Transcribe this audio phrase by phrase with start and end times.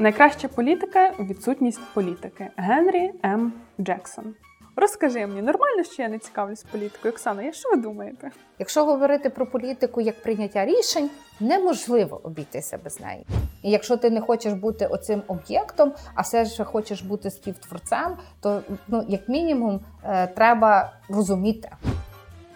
[0.00, 2.48] Найкраща політика відсутність політики.
[2.56, 3.52] Генрі М.
[3.80, 4.34] Джексон.
[4.76, 7.14] Розкажи мені, нормально, що я не цікавлюсь політикою?
[7.14, 8.30] Оксана, я що ви думаєте?
[8.58, 11.10] Якщо говорити про політику як прийняття рішень,
[11.40, 13.26] неможливо обійтися без неї.
[13.62, 18.62] І якщо ти не хочеш бути оцим об'єктом, а все ж хочеш бути співтворцем, то
[18.88, 21.70] ну як мінімум е, треба розуміти,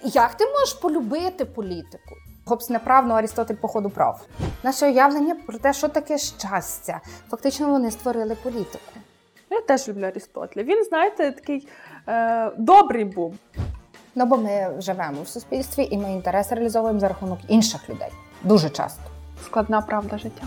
[0.05, 2.15] як ти можеш полюбити політику.
[2.47, 4.27] Гобс неправно Арістотель походу прав.
[4.63, 7.01] Наше уявлення про те, що таке щастя.
[7.31, 8.93] Фактично вони створили політику.
[9.51, 10.65] Я теж люблю Арістотеля.
[10.65, 11.69] Він, знаєте, такий
[12.09, 13.35] е, добрий був.
[14.15, 18.11] Ну бо ми живемо в суспільстві і ми інтереси реалізовуємо за рахунок інших людей.
[18.43, 19.03] Дуже часто.
[19.45, 20.43] Складна правда життя.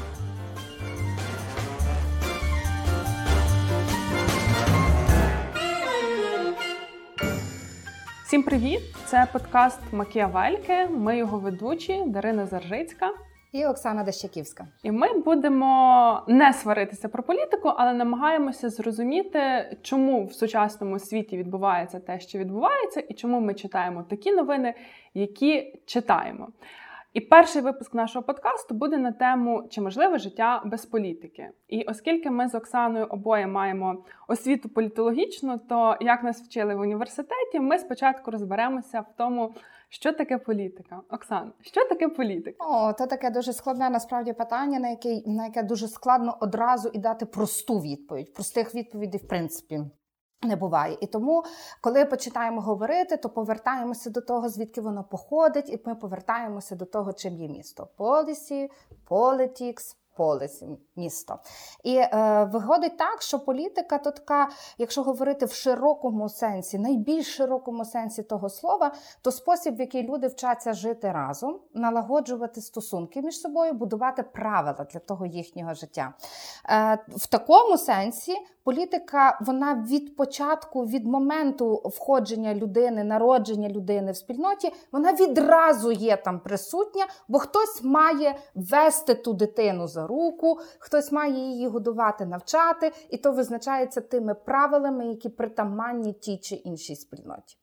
[8.35, 8.81] Всім привіт!
[9.05, 10.88] Це подкаст Макіавельки.
[10.89, 13.11] Ми його ведучі Дарина Заржицька
[13.52, 14.67] і Оксана Дещаківська.
[14.83, 19.39] І ми будемо не сваритися про політику, але намагаємося зрозуміти,
[19.81, 24.73] чому в сучасному світі відбувається те, що відбувається, і чому ми читаємо такі новини,
[25.13, 26.47] які читаємо.
[27.16, 31.49] І перший випуск нашого подкасту буде на тему чи можливе життя без політики.
[31.67, 37.59] І оскільки ми з Оксаною обоє маємо освіту політологічну, то як нас вчили в університеті,
[37.59, 39.55] ми спочатку розберемося в тому,
[39.89, 41.02] що таке політика.
[41.09, 42.66] Оксана, що таке політика?
[42.66, 47.00] О, це таке дуже складне насправді питання, на яке на яке дуже складно одразу і
[47.00, 48.33] дати просту відповідь.
[48.33, 49.81] Простих відповідей, в принципі.
[50.44, 50.97] Не буває.
[51.02, 51.44] І тому,
[51.81, 57.14] коли починаємо говорити, то повертаємося до того, звідки воно походить, і ми повертаємося до того,
[57.14, 57.88] чим є місто.
[57.97, 58.69] Policy,
[59.09, 61.39] politics, полиці місто.
[61.83, 67.85] І е, виходить так, що політика то така, якщо говорити в широкому сенсі, найбільш широкому
[67.85, 73.73] сенсі того слова, то спосіб, в який люди вчаться жити разом, налагоджувати стосунки між собою,
[73.73, 76.13] будувати правила для того їхнього життя.
[76.69, 84.16] Е, В такому сенсі політика, вона від початку, від моменту входження людини, народження людини в
[84.16, 91.11] спільноті, вона відразу є там присутня, бо хтось має вести ту дитину за руку, хтось
[91.11, 97.57] має її годувати, навчати, і то визначається тими правилами, які притаманні тій чи іншій спільноті.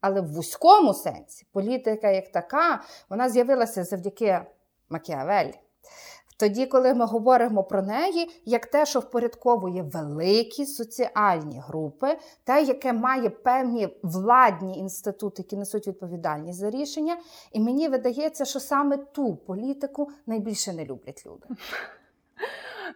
[0.00, 4.40] Але в вузькому сенсі політика як така, вона з'явилася завдяки
[4.88, 5.54] Макіавеллі.
[6.38, 12.92] Тоді, коли ми говоримо про неї, як те, що впорядковує великі соціальні групи, те, яке
[12.92, 17.16] має певні владні інститути, які несуть відповідальність за рішення,
[17.52, 21.46] і мені видається, що саме ту політику найбільше не люблять люди.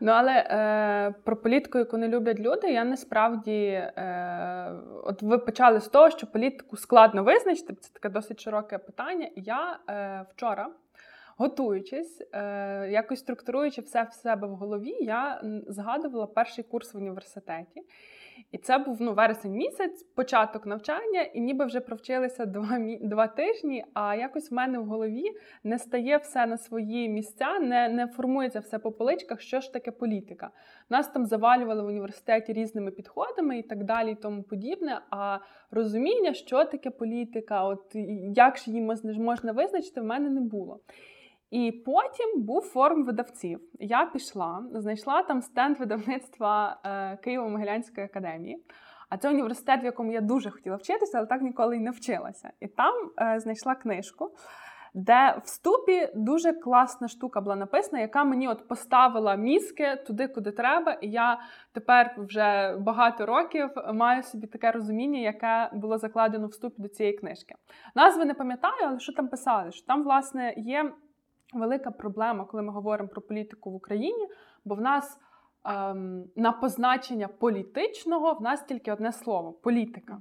[0.00, 4.72] Ну, але е, про політику, яку не люблять люди, я насправді е,
[5.04, 7.74] от ви почали з того, що політику складно визначити.
[7.74, 9.28] Це таке досить широке питання.
[9.36, 10.68] Я е, вчора
[11.42, 17.82] готуючись, е, якось структуруючи все в себе в голові, я згадувала перший курс в університеті.
[18.52, 23.84] І це був ну, вересень місяць, початок навчання, і ніби вже провчилися два два тижні.
[23.94, 25.24] А якось в мене в голові
[25.64, 29.90] не стає все на свої місця, не не формується все по поличках, що ж таке
[29.90, 30.50] політика.
[30.90, 35.00] Нас там завалювали в університеті різними підходами і так далі, і тому подібне.
[35.10, 35.38] А
[35.70, 37.96] розуміння, що таке політика, от
[38.36, 38.82] як ж її
[39.18, 40.80] можна визначити, в мене не було.
[41.52, 43.60] І потім був форум видавців.
[43.80, 46.88] Я пішла, знайшла там стенд видавництва е,
[47.26, 48.64] Києво-Могилянської академії.
[49.08, 52.50] А це університет, в якому я дуже хотіла вчитися, але так ніколи й не вчилася.
[52.60, 54.30] І там е, знайшла книжку,
[54.94, 60.50] де в ступі дуже класна штука була написана, яка мені от поставила мізки туди, куди
[60.50, 60.92] треба.
[60.92, 61.40] І я
[61.72, 67.16] тепер вже багато років маю собі таке розуміння, яке було закладено в ступі до цієї
[67.16, 67.54] книжки.
[67.94, 69.72] Назви не пам'ятаю, але що там писали?
[69.72, 70.92] Що там, власне, є
[71.52, 74.28] велика проблема, коли ми говоримо про політику в Україні,
[74.64, 75.20] бо в нас
[75.64, 80.20] ем, на позначення політичного в нас тільки одне слово політика.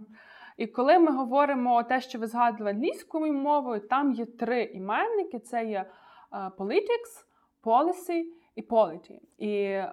[0.57, 5.65] І коли ми говоримо те, що ви згадували англійською мовою, там є три іменники: це
[5.65, 5.85] є
[6.33, 7.25] е, politics,
[7.63, 8.23] policy
[8.55, 9.19] і polity.
[9.37, 9.87] І е,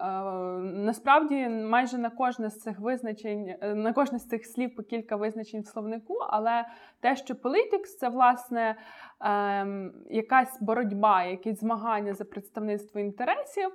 [0.62, 5.16] насправді майже на кожне з цих визначень, е, на кожне з цих слів по кілька
[5.16, 6.66] визначень в словнику, але
[7.00, 8.76] те, що politics– це власне
[9.20, 9.66] е,
[10.10, 13.70] якась боротьба, якісь змагання за представництво інтересів.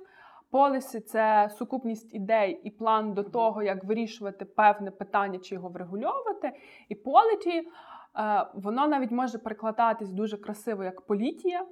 [0.50, 6.52] Полісі це сукупність ідей і план до того, як вирішувати певне питання чи його врегульовувати.
[6.88, 7.66] І політі, е,
[8.54, 11.66] воно навіть може перекладатись дуже красиво як політія.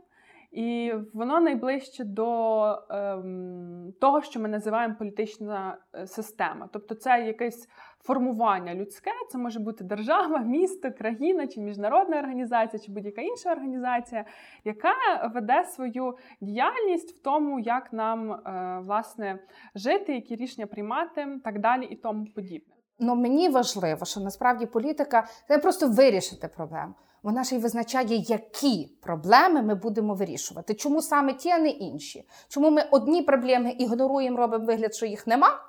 [0.53, 6.69] І воно найближче до ем, того, що ми називаємо політична е, система.
[6.73, 7.69] Тобто, це якесь
[8.03, 14.25] формування людське, це може бути держава, місто, країна чи міжнародна організація, чи будь-яка інша організація,
[14.65, 14.95] яка
[15.35, 19.39] веде свою діяльність в тому, як нам е, власне
[19.75, 22.75] жити, які рішення приймати, так далі і тому подібне.
[22.99, 26.95] Ну мені важливо, що насправді політика це просто вирішити проблему.
[27.23, 30.75] Вона ж й визначає, які проблеми ми будемо вирішувати.
[30.75, 32.29] Чому саме ті, а не інші?
[32.49, 35.61] Чому ми одні проблеми ігноруємо, робимо вигляд, що їх нема,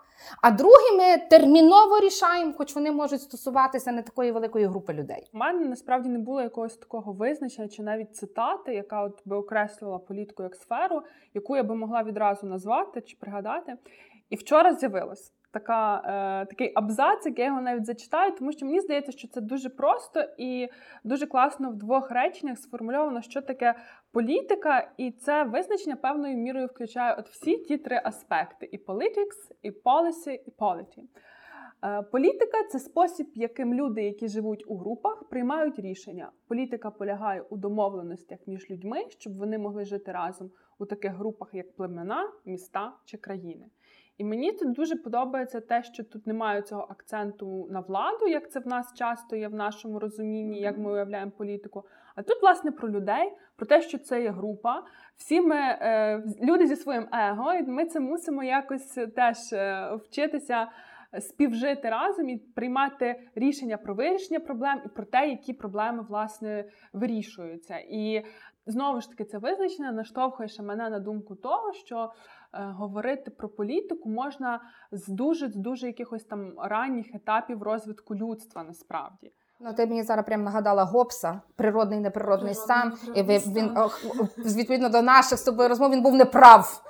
[0.42, 5.30] а другі ми терміново рішаємо, хоч вони можуть стосуватися не такої великої групи людей.
[5.34, 10.00] У мене насправді не було якогось такого визначення, чи навіть цитати, яка от би окреслювала
[10.00, 11.02] політику як сферу,
[11.34, 13.76] яку я би могла відразу назвати чи пригадати.
[14.30, 18.80] І вчора з'явилось така, е, такий абзац, який я його навіть зачитаю, тому що мені
[18.80, 20.70] здається, що це дуже просто і
[21.04, 23.76] дуже класно в двох реченнях сформульовано, що таке
[24.12, 29.72] політика, і це визначення певною мірою включає от всі ті три аспекти: і politics, і
[29.72, 31.04] policy, і polity.
[31.84, 36.32] Е, політика це спосіб, яким люди, які живуть у групах, приймають рішення.
[36.48, 41.76] Політика полягає у домовленостях між людьми, щоб вони могли жити разом у таких групах, як
[41.76, 43.66] племена, міста чи країни.
[44.18, 48.60] І мені тут дуже подобається те, що тут немає цього акценту на владу, як це
[48.60, 51.84] в нас часто є в нашому розумінні, як ми уявляємо політику.
[52.16, 54.84] А тут, власне, про людей, про те, що це є група.
[55.16, 60.68] Всі ми е, люди зі своїм его, і ми це мусимо якось теж е, вчитися.
[61.20, 67.78] Співжити разом і приймати рішення про вирішення проблем і про те, які проблеми власне вирішуються.
[67.78, 68.26] І
[68.66, 72.12] знову ж таки це визначення наштовхує мене на думку того, що
[72.56, 74.62] Е, говорити про політику можна
[74.92, 79.32] з дуже з дуже якихось там ранніх етапів розвитку людства насправді.
[79.60, 82.94] Ну, ти мені зараз прям нагадала Гобса, природний неприродний стан.
[83.16, 83.78] І він, він
[84.58, 86.84] відповідно до наших з тобою розмов він був неправ.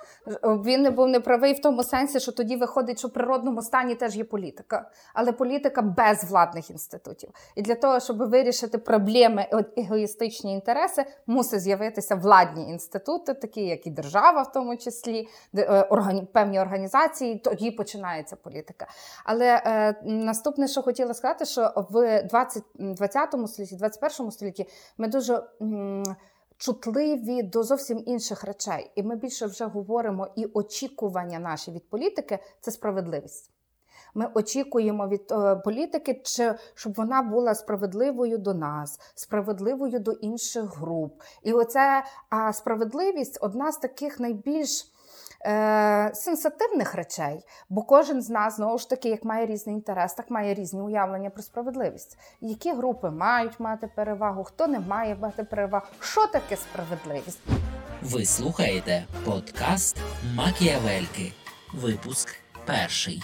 [0.44, 4.16] Він не був неправий в тому сенсі, що тоді виходить, що в природному стані теж
[4.16, 7.30] є політика, але політика без владних інститутів.
[7.56, 13.90] І для того, щоб вирішити проблеми егоїстичні інтереси, мусить з'явитися владні інститути, такі як і
[13.90, 15.28] держава, в тому числі,
[15.58, 17.40] е, певні організації.
[17.40, 18.88] Тоді починається політика.
[19.26, 24.68] Але е, наступне, що хотіла сказати, що в 20, 20 столітті, 21 столітті
[24.98, 25.44] ми дуже.
[25.62, 26.04] М-
[26.64, 28.92] чутливі до зовсім інших речей.
[28.96, 33.52] І ми більше вже говоримо і очікування наші від політики це справедливість.
[34.14, 40.78] Ми очікуємо від е, політики, чи, щоб вона була справедливою до нас, справедливою до інших
[40.78, 41.22] груп.
[41.44, 44.93] І оця е, справедливість одна з таких найбільш
[45.46, 50.30] е, сенсативних речей, бо кожен з нас знову ж таки, як має різний інтерес, так
[50.30, 52.18] має різні уявлення про справедливість.
[52.42, 57.40] Які групи мають мати перевагу, хто не має мати перевагу, що таке справедливість?
[58.02, 59.98] Ви слухаєте подкаст
[60.36, 61.34] Макіавельки.
[61.74, 62.30] Випуск
[62.66, 63.24] перший.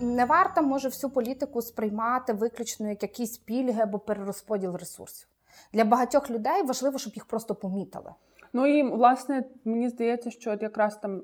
[0.00, 5.28] Не варто може всю політику сприймати виключно як якісь пільги або перерозподіл ресурсів.
[5.72, 8.12] Для багатьох людей важливо, щоб їх просто помітили.
[8.54, 11.22] Ну і власне мені здається, що от якраз там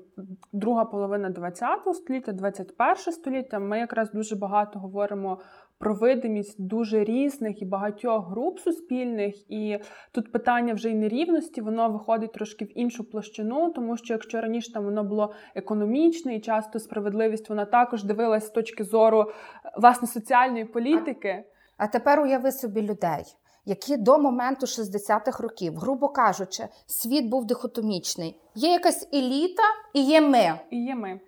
[0.53, 5.39] друга половина ХХ століття, 21 століття, ми якраз дуже багато говоримо
[5.77, 9.51] про видимість дуже різних і багатьох груп суспільних.
[9.51, 9.77] І
[10.11, 14.73] тут питання вже й нерівності, воно виходить трошки в іншу площину, тому що якщо раніше
[14.73, 19.31] там воно було економічне і часто справедливість вона також дивилась з точки зору
[19.77, 21.43] власне соціальної політики.
[21.77, 23.23] А тепер уяви собі людей
[23.65, 28.41] які до моменту 60-х років, грубо кажучи, світ був дихотомічний.
[28.55, 29.63] Є якась еліта
[29.93, 30.59] і є ми.
[30.69, 31.19] І є ми.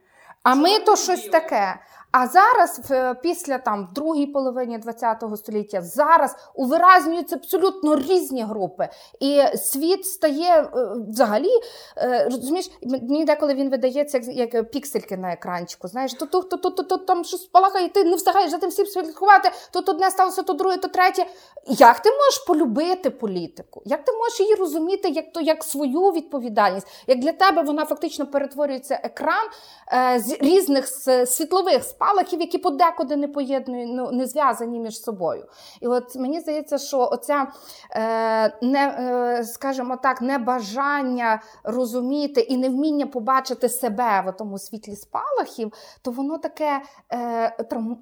[0.43, 1.79] А ми то щось таке.
[2.11, 2.81] А зараз,
[3.21, 8.89] після там в другій половині ХХ століття, зараз увиразнюються абсолютно різні групи,
[9.19, 10.69] і світ стає е,
[11.09, 11.49] взагалі
[11.97, 15.87] е, розумієш, мені деколи він видається як як піксельки на екранчику.
[15.87, 18.69] Знаєш, то то, то, то, то, то там щось спалахає, ти не встигаєш за тим
[18.69, 21.25] всім слідкувати, то одне сталося, то друге, то третє.
[21.67, 23.81] Як ти можеш полюбити політику?
[23.85, 26.87] Як ти можеш її розуміти як то як свою відповідальність?
[27.07, 29.47] Як для тебе вона фактично перетворюється екран
[29.93, 30.87] е, з різних
[31.27, 35.46] світлових спалахів, які подекуди не поєднують, ну, не зв'язані між собою.
[35.81, 37.48] І от мені здається, що оця
[37.91, 45.74] е, не, е, скажімо так, небажання розуміти і невміння побачити себе в тому світлі спалахів,
[46.01, 46.81] то воно таке
[47.13, 47.50] е,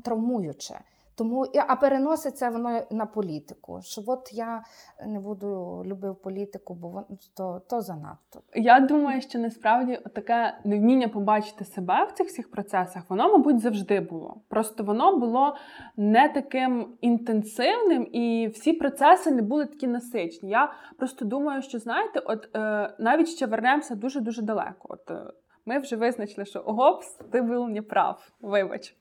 [0.03, 0.79] травмуюче.
[1.19, 3.79] Тому а переноситься воно на політику.
[3.81, 4.63] Що от я
[5.07, 7.07] не буду любив політику, бо воно
[7.37, 8.41] то, то занадто.
[8.55, 13.99] Я думаю, що насправді таке невміння побачити себе в цих всіх процесах, воно, мабуть, завжди
[13.99, 14.41] було.
[14.47, 15.55] Просто воно було
[15.97, 20.49] не таким інтенсивним, і всі процеси не були такі насичні.
[20.49, 24.87] Я просто думаю, що знаєте, от е, навіть ще вернемося дуже дуже далеко.
[24.89, 25.33] От е,
[25.69, 28.95] ми вже визначили, що гопс, ти був не прав, вибач.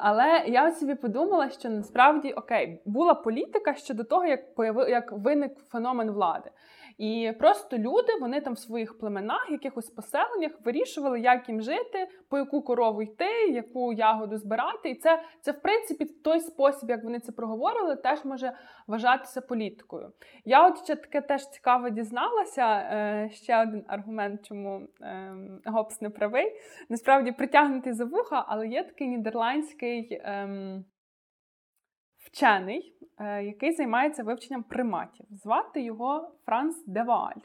[0.00, 5.58] Але я собі подумала, що насправді окей, була політика щодо того, як появи, як виник
[5.58, 6.50] феномен влади.
[6.98, 12.38] І просто люди, вони там в своїх племенах, якихось поселеннях вирішували, як їм жити, по
[12.38, 14.90] яку корову йти, яку ягоду збирати.
[14.90, 18.52] І це, це в принципі, той спосіб, як вони це проговорили, теж може
[18.86, 20.12] вважатися політикою.
[20.44, 22.66] Я от ще таке теж цікаво дізналася.
[22.66, 26.52] Е, ще один аргумент, чому е, Гопс не правий.
[26.88, 30.22] Насправді притягнутий за вуха, але є такий нідерландський.
[32.32, 35.26] Вчений, е, який займається вивченням приматів.
[35.30, 37.40] Звати його Франц Деваль.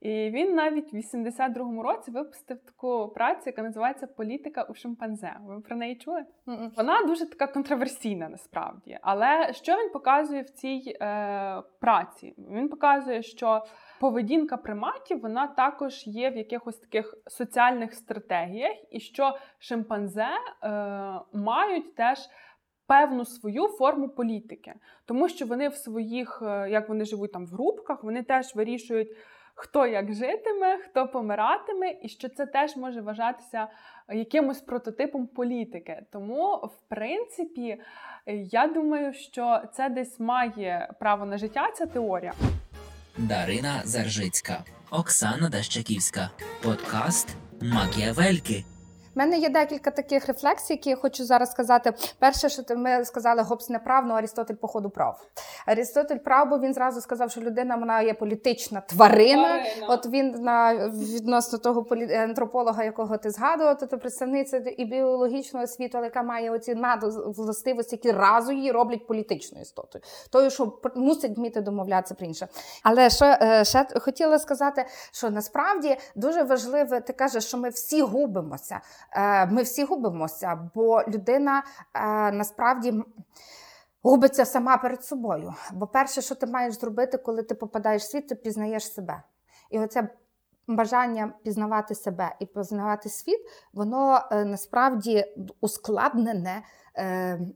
[0.00, 5.36] І він навіть в 82-му році випустив таку працю, яка називається Політика у шимпанзе.
[5.42, 6.24] Ви про неї чули?
[6.46, 6.70] Mm-mm.
[6.76, 8.98] Вона дуже така контроверсійна насправді.
[9.02, 12.34] Але що він показує в цій е, праці?
[12.50, 13.64] Він показує, що
[14.00, 20.28] поведінка приматів вона також є в якихось таких соціальних стратегіях, і що шимпанзе
[20.62, 20.70] е,
[21.32, 22.18] мають теж
[22.90, 27.48] певну свою форму політики, тому що вони в своїх, е, як вони живуть там в
[27.48, 29.08] групках, вони теж вирішують.
[29.54, 33.68] Хто як житиме, хто помиратиме, і що це теж може вважатися
[34.08, 36.02] якимось прототипом політики.
[36.12, 37.80] Тому, в принципі,
[38.26, 41.70] я думаю, що це десь має право на життя.
[41.74, 42.32] Ця теорія.
[43.18, 46.30] Дарина Заржицька, Оксана Дащаківська,
[46.62, 48.64] подкаст Макіавельки.
[49.14, 51.92] У мене є декілька таких рефлексій, які я хочу зараз сказати.
[52.18, 55.26] Перше, що ми сказали, Гобс не прав, ну Арістотель, походу, прав.
[55.66, 59.62] Арістотель прав, бо він зразу сказав, що людина вона є політична тварина.
[59.62, 59.86] тварина.
[59.88, 62.14] От він на відносно того полі...
[62.14, 68.12] антрополога, якого ти згадував, то представниця і біологічного світу, але яка має оці надвластивості, які
[68.12, 70.04] разу її роблять політичною істотою.
[70.30, 72.48] Тою, що мусить вміти домовлятися про інше.
[72.82, 78.02] Але що е, ще хотіла сказати, що насправді дуже важливо, ти кажеш, що ми всі
[78.02, 78.80] губимося.
[79.12, 81.62] Е, ми всі губимося, бо людина
[81.94, 83.04] е, насправді.
[84.02, 85.54] Губиться сама перед собою.
[85.72, 89.22] Бо перше, що ти маєш зробити, коли ти попадаєш в світ, ти пізнаєш себе.
[89.70, 90.08] І оце
[90.68, 93.40] бажання пізнавати себе і пізнавати світ,
[93.72, 95.24] воно е, насправді
[95.60, 96.62] ускладнене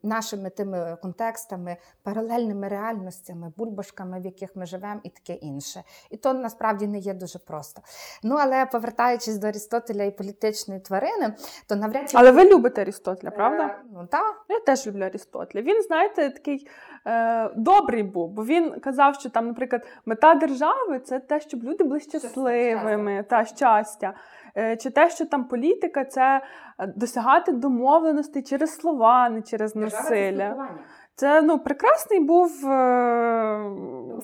[0.02, 5.82] нашими тими контекстами, паралельними реальностями, бульбашками, в яких ми живемо, і таке інше.
[6.10, 7.82] І то насправді не є дуже просто.
[8.22, 11.34] Ну але повертаючись до Арістотеля і політичної тварини,
[11.66, 13.64] то навряд чи але ви любите Арістотеля, правда?
[13.66, 14.44] Е, ну так.
[14.48, 15.62] Я теж люблю Арістотеля.
[15.62, 16.68] Він, знаєте, такий
[17.06, 21.84] е, добрий був, бо він казав, що там, наприклад, мета держави це те, щоб люди
[21.84, 24.14] були щасливими та щастя.
[24.56, 26.42] Е, чи те, що там політика це
[26.78, 30.68] е, досягати домовленостей через слова, не через насилля.
[31.16, 33.70] Це ну прекрасний був е,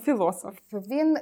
[0.03, 0.59] філософ.
[0.73, 1.17] Він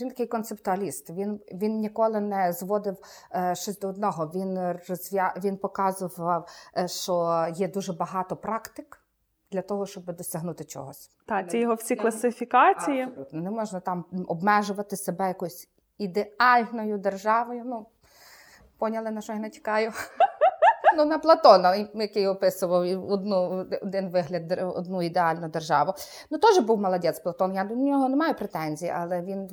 [0.00, 1.10] він такий концептуаліст.
[1.10, 2.96] Він він ніколи не зводив
[3.34, 4.30] е, щось до одного.
[4.34, 4.58] Він
[4.88, 5.34] розв'я...
[5.44, 6.48] він показував,
[6.78, 9.05] е, що є дуже багато практик
[9.56, 11.10] для того, щоб досягнути чогось.
[11.26, 13.02] Так, ці його всі класифікації.
[13.02, 13.40] Абсолютно.
[13.40, 17.62] Не можна там обмежувати себе якоюсь ідеальною державою.
[17.66, 17.86] Ну
[18.78, 19.92] Поняли, на що я натякаю?
[20.96, 25.94] Ну, на Платона, який описував одну, один вигляд, одну ідеальну державу.
[26.30, 27.54] Ну, теж був молодець Платон.
[27.54, 29.48] Я до нього не маю претензій, але він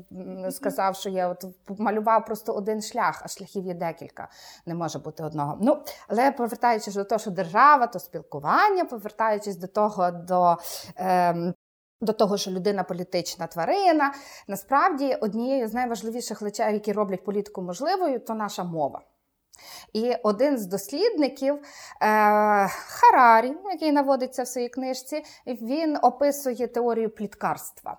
[0.51, 1.45] сказав, що я от
[1.79, 4.27] малював просто один шлях, а шляхів є декілька.
[4.65, 5.57] Не може бути одного.
[5.62, 10.57] Ну, але повертаючись до того, що держава, то спілкування, повертаючись до того, до.
[10.95, 11.53] Ем,
[12.01, 14.13] до того, що людина політична тварина,
[14.47, 19.01] насправді однією з найважливіших речей, які роблять політику можливою, то наша мова.
[19.93, 21.62] І один з дослідників е,
[22.67, 27.97] Харарі, який наводиться в своїй книжці, він описує теорію пліткарства.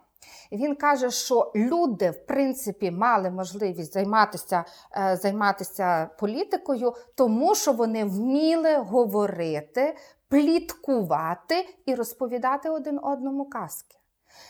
[0.53, 4.65] Він каже, що люди, в принципі, мали можливість займатися
[4.97, 9.97] е, займатися політикою, тому що вони вміли говорити,
[10.29, 13.97] пліткувати і розповідати один одному казки.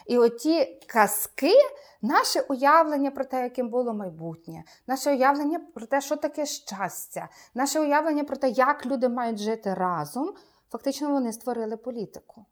[0.06, 1.52] І оті казки,
[2.02, 7.80] наше уявлення про те, яким було майбутнє, наше уявлення про те, що таке щастя, наше
[7.80, 10.34] уявлення про те, як люди мають жити разом,
[10.70, 12.46] фактично вони створили політику.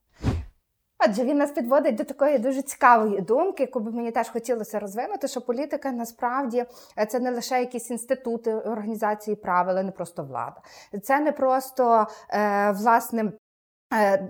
[1.08, 5.28] Отже, він нас підводить до такої дуже цікавої думки, яку би мені теж хотілося розвинути,
[5.28, 6.64] що політика насправді
[6.98, 10.60] е, це не лише якісь інститути організації правил, не просто влада.
[11.02, 13.32] Це не просто е, власне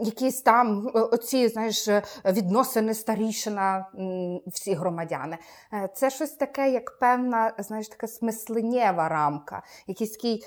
[0.00, 3.86] якісь там е, оці знаєш, е, відносини старішина
[4.46, 5.38] всі громадяни.
[5.94, 10.44] Це щось таке, як певна, знаєш, така смисленєва рамка, якийсь такий,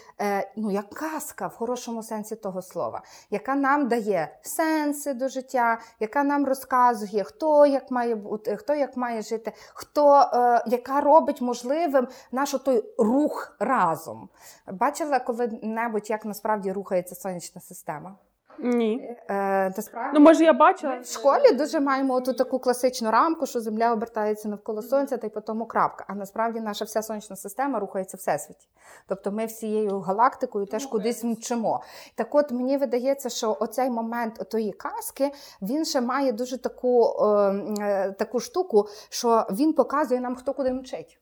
[0.57, 6.23] ну, як казка в хорошому сенсі того слова, яка нам дає сенси до життя, яка
[6.23, 10.29] нам розказує, хто як має бути, хто як має жити, хто
[10.67, 14.29] яка робить можливим наш той рух разом.
[14.67, 18.15] Бачила коли-небудь, як насправді рухається сонячна система?
[18.59, 19.17] Ні.
[19.29, 20.99] Е, та справді, Ну, може, я бачила.
[20.99, 25.29] В школі дуже маємо ту таку класичну рамку, що Земля обертається навколо сонця, та й
[25.29, 26.05] по тому крапка.
[26.07, 28.67] А насправді наша вся сонячна система рухається всесвіті.
[29.07, 31.83] Тобто ми всією галактикою теж кудись мчимо.
[32.15, 35.31] Так от мені видається, що оцей момент тої казки
[35.61, 40.73] він ще має дуже таку, ем, е, таку штуку, що він показує нам, хто куди
[40.73, 41.19] мчить.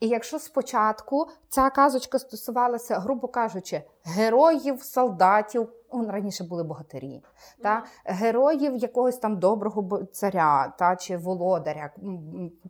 [0.00, 5.68] І якщо спочатку ця казочка стосувалася, грубо кажучи, героїв, солдатів,
[6.02, 7.22] раніше були богатирі,
[7.62, 11.90] та героїв якогось там доброго царя та чи володаря.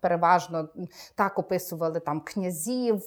[0.00, 0.68] Переважно
[1.14, 3.02] так описували там князів,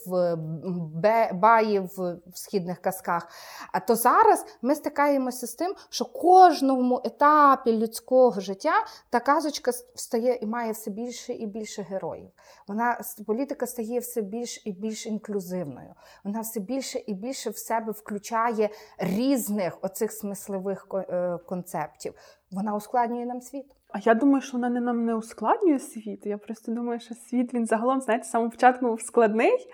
[1.32, 1.90] баїв
[2.26, 3.28] в східних казках.
[3.72, 8.72] А то зараз ми стикаємося з тим, що кожному етапі людського життя
[9.10, 12.28] та казочка стає і має все більше і більше героїв.
[12.68, 15.94] Вона політика стає все більш і більш інклюзивною.
[16.24, 22.14] Вона все більше і більше в себе включає різних оцих смислових е, концептів.
[22.50, 23.66] Вона ускладнює нам світ.
[23.92, 26.26] А я думаю, що вона не нам не ускладнює світ.
[26.26, 29.70] Я просто думаю, що світ він загалом, знаєте, з самого початку був складний,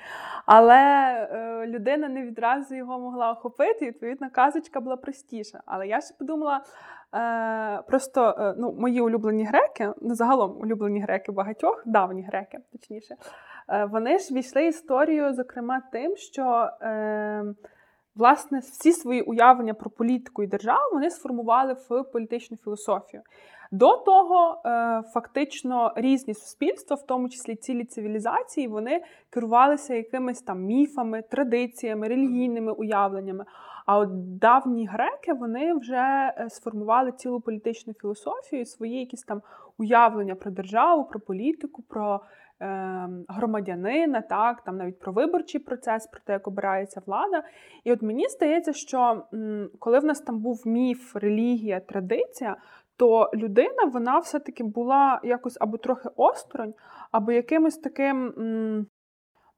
[0.46, 5.60] але е, людина не відразу його могла охопити, і відповідно казочка була простіша.
[5.66, 6.64] Але я ще подумала,
[7.14, 13.16] е, просто е, ну, мої улюблені греки, ну загалом улюблені греки багатьох, давні греки, точніше,
[13.68, 16.70] е, вони ж війшли історію, зокрема, тим, що.
[16.82, 17.44] Е,
[18.16, 23.22] власне, всі свої уявлення про політику і державу вони сформували в політичну філософію.
[23.72, 30.62] До того, е, фактично, різні суспільства, в тому числі цілі цивілізації, вони керувалися якимись там
[30.62, 33.44] міфами, традиціями, релігійними уявленнями.
[33.86, 39.42] А от давні греки вони вже е, сформували цілу політичну філософію, свої якісь там
[39.78, 42.20] уявлення про державу, про політику, про
[43.28, 47.42] громадянина, так, там навіть про виборчий процес, про те, як обирається влада.
[47.84, 49.24] І от мені здається, що
[49.78, 52.56] коли в нас там був міф, релігія, традиція,
[52.96, 56.74] то людина вона все-таки була якось або трохи осторонь,
[57.12, 58.86] або якимось таким.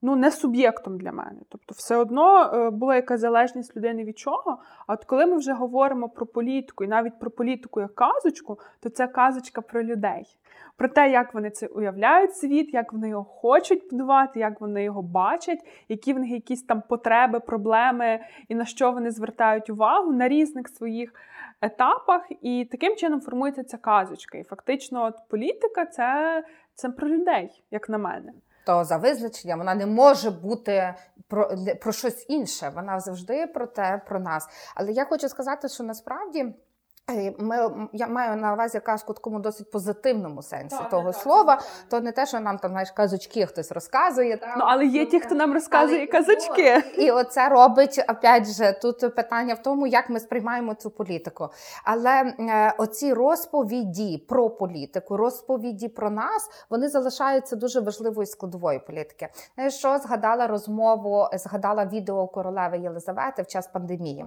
[0.01, 1.39] Ну, не суб'єктом для мене.
[1.49, 4.57] Тобто, все одно е, була якась залежність людини від чого.
[4.87, 8.89] А от коли ми вже говоримо про політику, і навіть про політику як казочку, то
[8.89, 10.25] це казочка про людей,
[10.75, 15.01] про те, як вони це уявляють світ, як вони його хочуть будувати, як вони його
[15.01, 20.27] бачать, які в них якісь там потреби, проблеми і на що вони звертають увагу на
[20.27, 21.13] різних своїх
[21.61, 22.21] етапах.
[22.41, 24.37] І таким чином формується ця казочка.
[24.37, 28.33] І фактично, от політика це, це про людей, як на мене
[28.67, 30.95] то за визначенням вона не може бути
[31.27, 31.51] про
[31.81, 32.71] про щось інше.
[32.75, 34.47] Вона завжди про те, про нас.
[34.75, 36.55] Але я хочу сказати, що насправді.
[37.11, 41.55] Е, ми я маю на увазі казку такому досить позитивному сенсі так, того так, слова.
[41.55, 44.39] Так, то не те, що нам там знаєш, казочки хтось розказує.
[44.57, 46.83] Ну але є ті, хто нам розказує але, казочки.
[46.97, 51.49] І оце робить опять же тут питання в тому, як ми сприймаємо цю політику.
[51.83, 59.27] Але е, оці розповіді про політику, розповіді про нас, вони залишаються дуже важливою складовою політики.
[59.67, 64.25] Що згадала розмову, згадала відео королеви Єлизавети в час пандемії,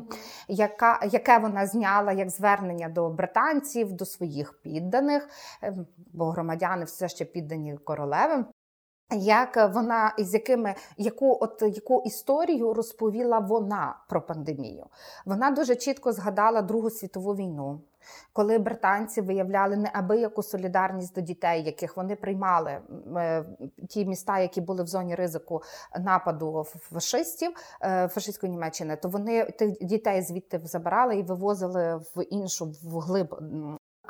[0.49, 5.29] яка яке вона зняла як звернення звернення до британців, до своїх підданих,
[5.63, 8.47] ем, бо громадяни все ще піддані королевам.
[9.13, 14.87] Як вона із якими яку от яку історію розповіла вона про пандемію?
[15.25, 17.81] Вона дуже чітко згадала Другу світову війну,
[18.33, 22.79] коли британці виявляли неабияку солідарність до дітей, яких вони приймали
[23.17, 23.45] е,
[23.89, 25.63] ті міста, які були в зоні ризику
[25.99, 32.73] нападу фашистів е, фашистської Німеччини, то вони тих дітей звідти забирали і вивозили в іншу
[32.83, 33.37] вглиб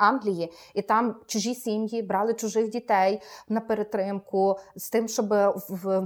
[0.01, 5.33] Англії, і там чужі сім'ї брали чужих дітей на перетримку з тим, щоб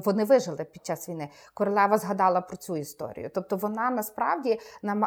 [0.06, 1.30] вони вижили під час війни.
[1.54, 3.32] Королева згадала про цю історію.
[3.34, 4.60] Тобто, вона насправді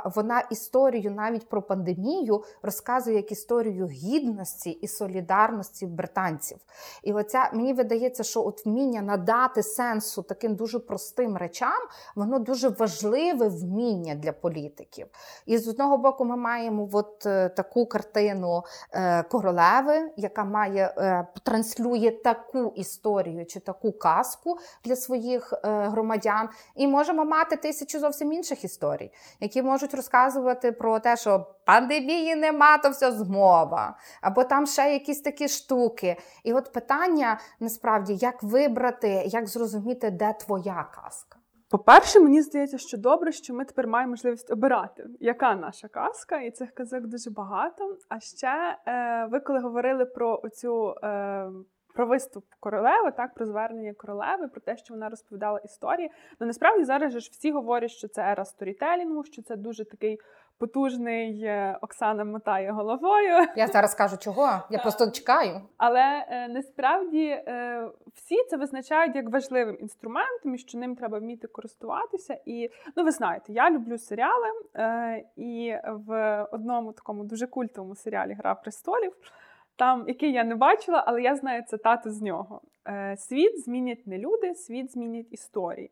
[0.05, 6.59] вона історію навіть про пандемію розказує як історію гідності і солідарності британців.
[7.03, 11.83] І оця мені видається, що от вміння надати сенсу таким дуже простим речам,
[12.14, 15.07] воно дуже важливе вміння для політиків.
[15.46, 18.62] І з одного боку, ми маємо от е, таку картину.
[18.92, 26.48] Е, королеви, яка має е, транслює таку історію чи таку казку для своїх е, громадян,
[26.74, 32.78] і можемо мати тисячу зовсім інших історій, які можуть розказувати про те, що пандемії нема,
[32.78, 36.16] то все змова, або там ще якісь такі штуки.
[36.44, 41.38] І от питання насправді, як вибрати, як зрозуміти, де твоя казка.
[41.70, 46.50] По-перше, мені здається, що добре, що ми тепер маємо можливість обирати, яка наша казка, і
[46.50, 47.96] цих казок дуже багато.
[48.09, 51.50] А ще е, ви коли говорили про оцю е,
[51.94, 56.11] про виступ королеви, так про звернення королеви, про те, що вона розповідала історії.
[56.40, 60.18] Ну насправді зараз ж всі говорять, що це ера сторітелінгу, що це дуже такий
[60.58, 63.46] потужний е, Оксана мотає головою.
[63.56, 64.62] Я зараз кажу, чого?
[64.70, 65.60] Я просто чекаю.
[65.76, 71.48] Але е, насправді е, всі це визначають як важливим інструментом, і що ним треба вміти
[71.48, 72.38] користуватися.
[72.46, 74.48] І ну, ви знаєте, я люблю серіали,
[75.36, 79.12] і в одному такому дуже культовому серіалі Гра престолів.
[79.76, 82.60] Там, який я не бачила, але я знаю цитату з нього:
[83.16, 85.90] світ змінять не люди, світ змінять історії.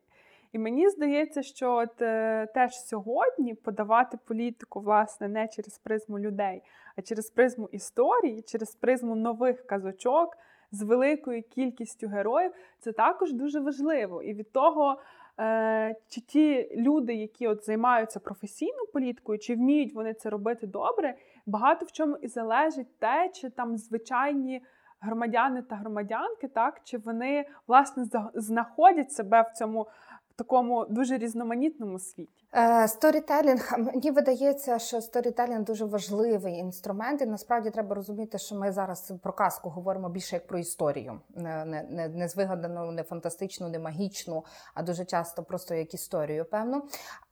[0.51, 6.63] І мені здається, що от е, теж сьогодні подавати політику, власне, не через призму людей,
[6.95, 10.37] а через призму історії, через призму нових казочок
[10.71, 14.23] з великою кількістю героїв, це також дуже важливо.
[14.23, 14.99] І від того,
[15.39, 21.15] е, чи ті люди, які от займаються професійною політикою, чи вміють вони це робити добре,
[21.45, 24.61] багато в чому і залежить те, чи там звичайні.
[24.99, 29.87] Громадяни та громадянки, так чи вони власне знаходять себе в цьому
[30.37, 32.47] такому дуже різноманітному світі?
[32.53, 38.71] Е, сторітелінг мені видається, що сторітелінг дуже важливий інструмент, і насправді треба розуміти, що ми
[38.71, 43.79] зараз про казку говоримо більше як про історію, не не, не звигадану, не фантастичну, не
[43.79, 46.45] магічну, а дуже часто просто як історію.
[46.45, 46.81] Певно,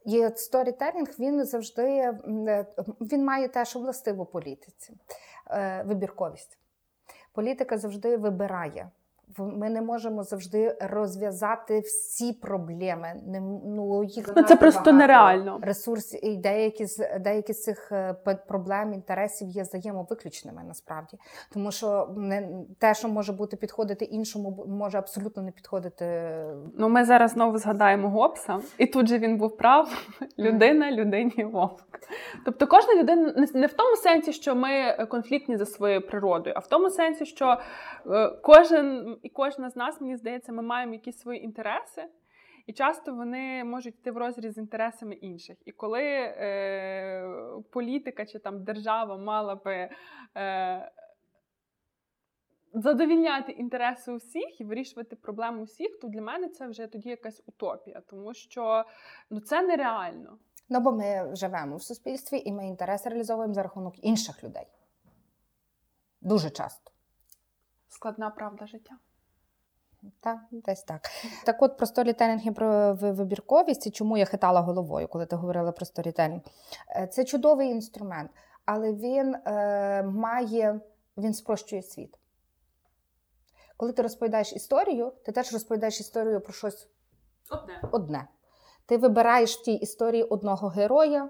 [0.05, 2.65] і сторітелінг він завжди е,
[3.01, 4.93] він має теж властиву політиці,
[5.51, 6.57] е, вибірковість.
[7.33, 8.91] Політика завжди вибирає
[9.37, 13.21] ми не можемо завжди розв'язати всі проблеми.
[13.27, 14.97] Не, ну, їх ну, Це просто багато.
[14.97, 15.59] нереально.
[15.61, 18.13] Ресурси і деякі з деякі з цих е,
[18.47, 21.17] проблем, інтересів є взаємовиключними насправді.
[21.53, 26.35] Тому що не те, що може бути підходити іншому, може абсолютно не підходити.
[26.77, 30.07] Ну, ми зараз знову згадаємо Гобса, і тут же він був прав:
[30.39, 31.85] людина, людині вовк.
[32.45, 36.67] Тобто, кожна людина не в тому сенсі, що ми конфліктні за своєю природою, а в
[36.67, 37.57] тому сенсі, що
[38.07, 42.07] е, кожен і кожна з нас, мені здається, ми маємо якісь свої інтереси.
[42.65, 45.57] І часто вони можуть йти в розріз з інтересами інших.
[45.65, 47.27] І коли е,
[47.71, 49.89] політика чи там держава мала би
[50.37, 50.91] е,
[52.73, 58.01] задовільняти інтереси усіх і вирішувати проблему усіх, то для мене це вже тоді якась утопія,
[58.01, 58.85] тому що
[59.29, 60.37] ну, це нереально.
[60.69, 64.67] Ну бо ми живемо в суспільстві і ми інтереси реалізовуємо за рахунок інших людей.
[66.21, 66.91] Дуже часто.
[67.89, 68.97] Складна правда життя.
[70.19, 71.09] Так, десь так.
[71.45, 75.71] Так от про сторітелінг і про вибірковість, і чому я хитала головою, коли ти говорила
[75.71, 76.41] про сторітелінг.
[76.89, 78.31] Е, це чудовий інструмент,
[78.65, 80.79] але він е, має,
[81.17, 82.19] він спрощує світ.
[83.77, 86.87] Коли ти розповідаєш історію, ти теж розповідаєш історію про щось
[87.49, 87.81] одне.
[87.91, 88.27] одне.
[88.85, 91.29] Ти вибираєш в тій історії одного героя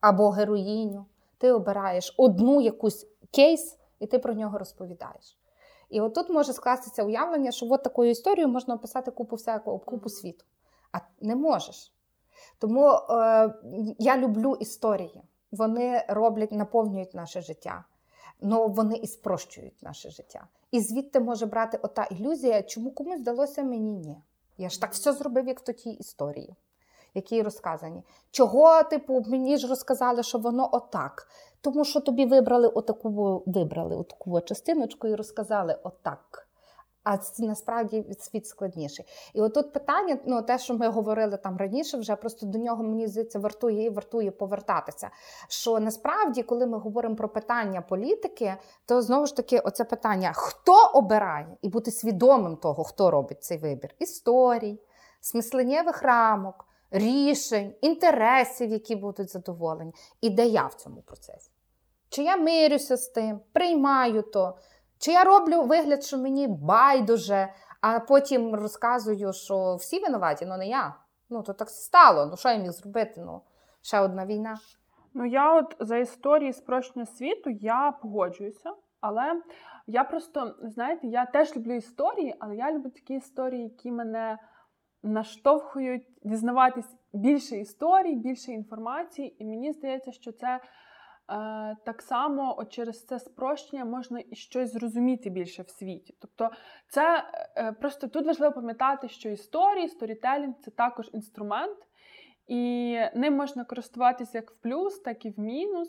[0.00, 1.06] або героїню.
[1.38, 5.39] Ти обираєш одну якусь кейс, і ти про нього розповідаєш.
[5.90, 10.44] І отут може скластися уявлення, що от такою історією можна описати купу всякого купу світу.
[10.92, 11.92] А не можеш.
[12.58, 13.54] Тому е,
[13.98, 15.22] я люблю історії.
[15.52, 17.84] Вони роблять, наповнюють наше життя,
[18.42, 20.46] але вони і спрощують наше життя.
[20.70, 24.16] І звідти може брати ота ілюзія, чому комусь вдалося мені ні.
[24.58, 26.54] Я ж так все зробив, як в тій історії,
[27.14, 28.02] які розказані.
[28.30, 31.28] Чого, типу, мені ж розказали, що воно отак.
[31.60, 36.46] Тому що тобі вибрали отаку вибрали отаку частиночку і розказали отак.
[37.04, 39.04] А насправді світ складніший.
[39.34, 43.06] І отут питання, ну те, що ми говорили там раніше, вже просто до нього мені
[43.06, 45.10] здається, вартує і вартує повертатися.
[45.48, 50.90] Що насправді, коли ми говоримо про питання політики, то знову ж таки, оце питання: хто
[50.94, 53.94] обирає і бути свідомим того, хто робить цей вибір?
[53.98, 54.80] Історій,
[55.20, 61.50] смисленнєвих рамок, рішень, інтересів, які будуть задоволені, і де я в цьому процесі.
[62.08, 64.56] Чи я мирюся з тим, приймаю то,
[64.98, 70.68] чи я роблю вигляд, що мені байдуже, а потім розказую, що всі винуваті, але не
[70.68, 70.94] я.
[71.30, 72.26] Ну, то так стало.
[72.26, 73.20] Ну, що я міг зробити?
[73.26, 73.40] Ну,
[73.82, 74.58] ще одна війна.
[75.14, 79.42] Ну, я от за історії спрощення світу я погоджуюся, але
[79.86, 84.38] я просто, знаєте, я теж люблю історії, але я люблю такі історії, які мене
[85.02, 89.36] наштовхують дізнаватись більше історій, більше інформації.
[89.38, 90.60] І мені здається, що це
[91.84, 96.16] так само от через це спрощення можна і щось зрозуміти більше в світі.
[96.20, 96.50] Тобто,
[96.88, 97.24] це
[97.56, 101.78] е, просто тут важливо пам'ятати, що історії, сторітелінг це також інструмент,
[102.50, 105.88] і ним можна користуватися як в плюс, так і в мінус.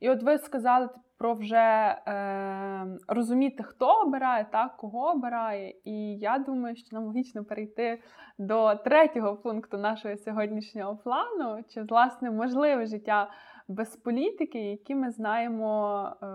[0.00, 0.88] І от ви сказали
[1.18, 5.74] про вже е, розуміти, хто обирає, так, кого обирає.
[5.84, 8.02] І я думаю, що нам логічно перейти
[8.38, 13.30] до третього пункту нашого сьогоднішнього плану, чи власне можливе життя
[13.72, 16.26] без політики, які ми знаємо е,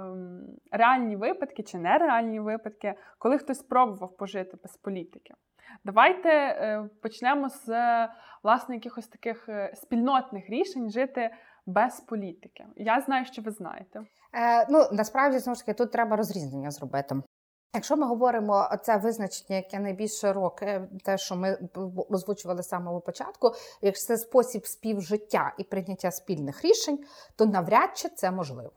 [0.71, 5.33] реальні випадки чи нереальні випадки, коли хтось спробував пожити без політики.
[5.85, 7.67] Давайте е, почнемо з
[8.43, 11.29] власне якихось таких е, спільнотних рішень жити
[11.65, 12.65] без політики.
[12.75, 13.99] Я знаю, що ви знаєте.
[14.33, 17.15] Е, Ну насправді знову ж таки тут треба розрізнення зробити.
[17.73, 21.57] Якщо ми говоримо це визначення, яке найбільш широке, те, що ми
[22.09, 23.51] озвучували з самого початку,
[23.81, 26.99] якщо це спосіб співжиття і прийняття спільних рішень,
[27.35, 28.71] то навряд чи це можливо.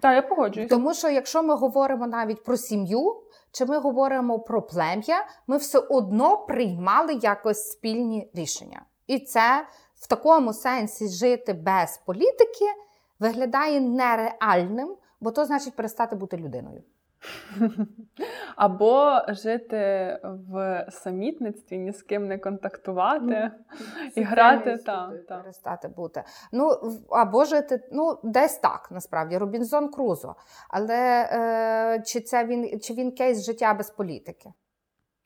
[0.00, 0.74] Так, я погоджуюся.
[0.74, 3.22] Тому що якщо ми говоримо навіть про сім'ю,
[3.52, 8.82] чи ми говоримо про плем'я, ми все одно приймали якось спільні рішення.
[9.06, 12.64] І це в такому сенсі жити без політики
[13.18, 16.82] виглядає нереальним, бо то значить перестати бути людиною.
[18.56, 25.36] Або жити в самітництві, ні з ким не контактувати ну, і грати та, та.
[25.36, 26.24] перестати бути.
[26.52, 26.70] Ну
[27.10, 30.34] або жити, ну десь так насправді Робінзон Крузо.
[30.68, 34.52] Але е, чи це він чи він кейс життя без політики?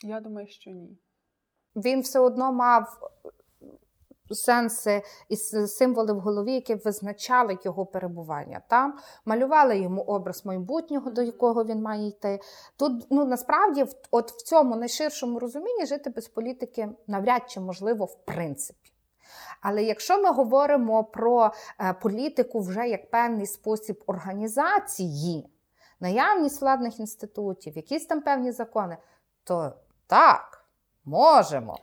[0.02, 0.98] Я думаю, що ні.
[1.76, 2.98] Він все одно мав
[4.34, 5.36] сенси і
[5.66, 11.82] символи в голові, які визначали його перебування там, малювали йому образ майбутнього, до якого він
[11.82, 12.40] має йти.
[12.76, 18.24] Тут ну насправді, от в цьому найширшому розумінні жити без політики навряд чи можливо в
[18.24, 18.92] принципі.
[19.60, 25.50] Але якщо ми говоримо про е, політику вже як певний спосіб організації,
[26.00, 28.96] наявність владних інститутів, якісь там певні закони,
[29.44, 29.72] то
[30.06, 30.65] так.
[31.06, 31.78] Можемо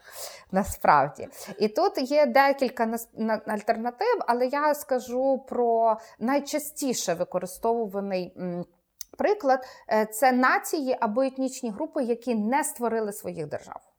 [0.52, 1.28] насправді.
[1.58, 2.98] І тут є декілька
[3.46, 8.36] альтернатив, але я скажу про найчастіше використовуваний
[9.18, 13.93] приклад: е, це нації або етнічні групи, які не створили своїх держав.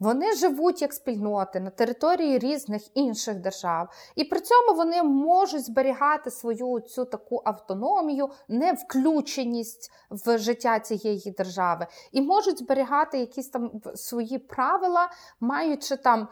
[0.00, 6.30] Вони живуть як спільноти на території різних інших держав, і при цьому вони можуть зберігати
[6.30, 14.38] свою цю таку автономію, невключеність в життя цієї держави, і можуть зберігати якісь там свої
[14.38, 16.28] правила, маючи там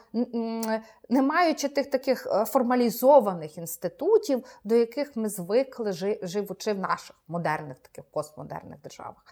[1.08, 7.78] не маючи тих таких е, формалізованих інститутів, до яких ми звикли живучи в наших модерних
[7.78, 9.24] таких постмодерних державах.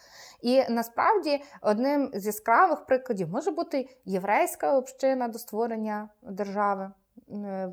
[0.42, 6.90] І насправді одним з яскравих прикладів може бути єврейська община до створення держави.
[7.33, 7.68] Е,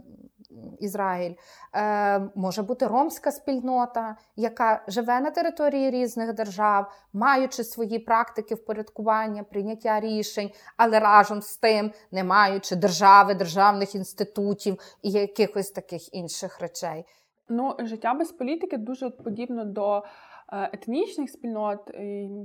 [0.79, 1.33] Ізраїль,
[1.75, 9.43] е, може бути ромська спільнота, яка живе на території різних держав, маючи свої практики впорядкування,
[9.43, 16.59] прийняття рішень, але разом з тим, не маючи держави, державних інститутів і якихось таких інших
[16.59, 17.05] речей.
[17.49, 20.03] Ну, життя без політики дуже подібно до
[20.51, 21.91] етнічних спільнот.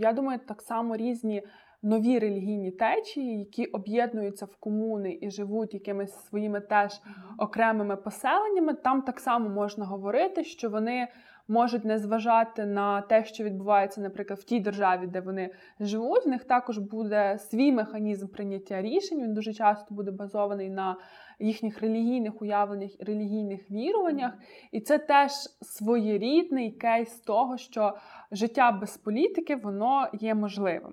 [0.01, 1.43] Я думаю, так само різні
[1.83, 7.01] нові релігійні течії, які об'єднуються в комуни і живуть якимись своїми теж
[7.38, 8.75] окремими поселеннями.
[8.75, 11.09] Там так само можна говорити, що вони.
[11.48, 15.50] Можуть не зважати на те, що відбувається, наприклад, в тій державі, де вони
[15.81, 16.26] живуть.
[16.26, 19.22] В них також буде свій механізм прийняття рішень.
[19.22, 20.96] Він дуже часто буде базований на
[21.38, 24.33] їхніх релігійних уявленнях і релігійних віруваннях.
[24.72, 27.96] І це теж своєрідний кейс того, що
[28.33, 30.92] життя без політики воно є можливим.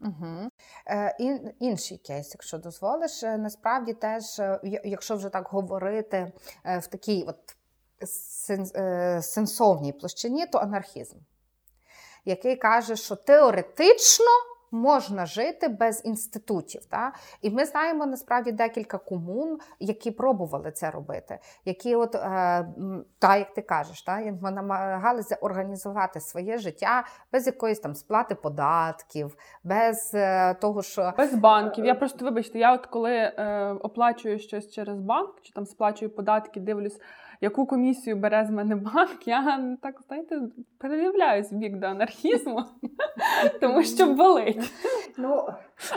[0.00, 0.48] Угу.
[1.18, 6.32] Ін, Інший кейс, якщо дозволиш, е, насправді теж, е, якщо вже так говорити
[6.64, 7.53] в такій от
[9.20, 11.16] сенсовній площині, то анархізм,
[12.24, 14.26] який каже, що теоретично
[14.74, 16.84] можна жити без інститутів.
[16.86, 17.12] Та?
[17.42, 22.18] І ми знаємо насправді декілька комун, які пробували це робити, які, от, е,
[23.18, 30.10] та, як ти кажеш, та, намагалися організувати своє життя без якоїсь там сплати податків, без
[30.14, 31.84] е, того, що без банків.
[31.84, 36.60] Я просто вибачте, я от коли е, оплачую щось через банк чи там сплачую податки,
[36.60, 37.00] дивлюсь
[37.44, 40.40] яку комісію бере з мене банк, я так знаєте,
[40.78, 42.64] передивляюсь в бік до анархізму,
[43.60, 44.72] тому що болить.
[45.18, 45.48] Ну,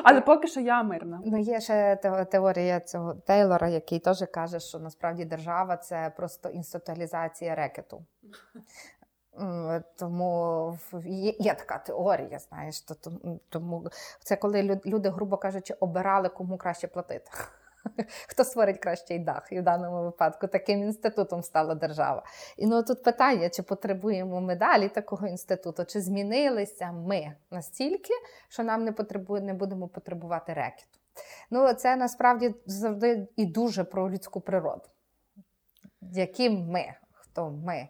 [0.04, 1.22] Але поки що я мирна.
[1.26, 1.96] Ну, Є ще
[2.32, 8.06] теорія цього Тейлора, який теж каже, що насправді держава це просто інституалізація рекету.
[9.96, 12.96] Тому є, є така теорія, знаєш, то,
[13.50, 13.88] тому
[14.24, 17.32] це коли люди, грубо кажучи, обирали, кому краще платити.
[18.28, 19.48] Хто створить кращий дах?
[19.52, 22.24] І в даному випадку таким інститутом стала держава.
[22.58, 28.14] І ну тут питання, чи потребуємо ми далі такого інституту, чи змінилися ми настільки,
[28.50, 30.98] що нам не потребує, не будемо потребувати рекету.
[31.52, 34.84] Ну, це насправді завжди і дуже про людську природу.
[36.02, 37.88] Яким ми, хто ми.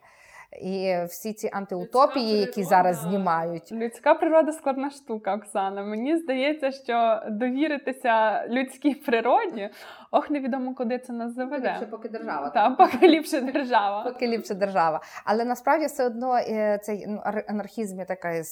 [0.62, 3.71] І всі ці антиутопії, які зараз знімають.
[3.71, 5.83] Людська природа складна штука, Оксана.
[5.83, 9.69] Мені здається, що довіритися людській природі,
[10.12, 11.71] ох, невідомо, куди це нас заведе.
[11.73, 12.49] Ліпше, поки держава.
[12.49, 14.03] Так, поки ліпше держава.
[14.03, 15.01] Поки ліпше держава.
[15.25, 18.43] Але насправді все одно е, цей ну, анархізм є таке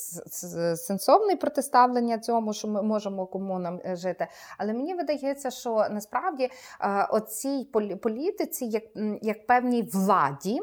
[0.76, 4.28] сенсовне протиставлення цьому, що ми можемо комунам е, жити.
[4.58, 7.68] Але мені видається, що насправді е, оцій
[8.02, 8.84] політиці, як,
[9.22, 10.62] як певній владі.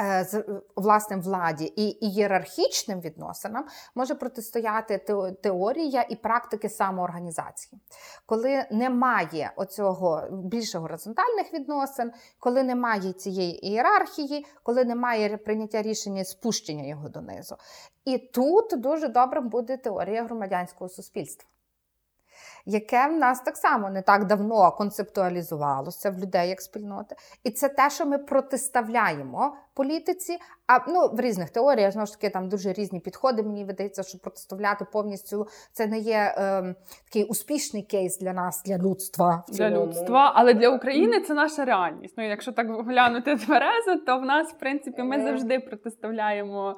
[0.00, 0.44] Е, з е,
[0.76, 4.98] власним владі і ієрархічним відносинам може протистояти
[5.42, 7.80] теорія і практики самоорганізації,
[8.26, 16.84] коли немає оцього більше горизонтальних відносин, коли немає цієї ієрархії, коли немає прийняття рішення спущення
[16.84, 17.56] його донизу.
[18.04, 21.48] І тут дуже добре буде теорія громадянського суспільства
[22.68, 27.16] яке в нас так само не так давно концептуалізувалося в людей як спільноти.
[27.44, 30.38] І це те, що ми протиставляємо політиці.
[30.66, 33.42] А ну в різних теоріях знову ж таки там дуже різні підходи.
[33.42, 38.78] Мені видається, що протиставляти повністю це не є е, такий успішний кейс для нас, для
[38.78, 39.44] людства.
[39.48, 42.14] В для людства, але для України це наша реальність.
[42.16, 45.22] Ну якщо так глянути тверезо, то в нас в принципі ми е.
[45.22, 46.76] завжди протиставляємо.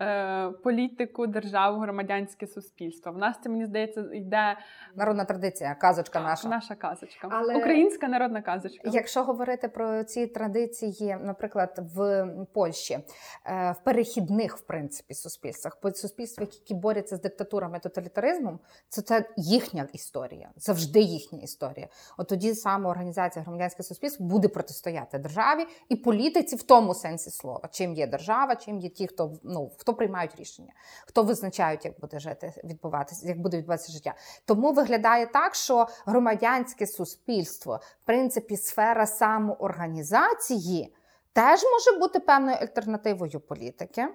[0.00, 3.12] Е, політику, державу, громадянське суспільство.
[3.12, 4.58] В нас це мені здається йде
[4.94, 6.48] народна традиція, казочка наша.
[6.48, 8.90] Наша казочка, але українська народна казочка.
[8.92, 12.98] Якщо говорити про ці традиції, наприклад, в Польщі,
[13.46, 19.24] е, в перехідних в принципі суспільствах, по суспільствах, які борються з диктатурами тоталітаризмом, це це
[19.36, 21.88] їхня історія, завжди їхня історія.
[22.18, 27.68] От тоді саме організація громадянське суспільство буде протистояти державі і політиці в тому сенсі слова,
[27.72, 30.72] чим є держава, чим є ті, хто ну хто хто приймають рішення,
[31.06, 34.14] хто визначають, як буде жити, відбуватися, як буде відбуватися життя.
[34.44, 40.94] Тому виглядає так, що громадянське суспільство, в принципі, сфера самоорганізації
[41.32, 44.08] теж може бути певною альтернативою політики.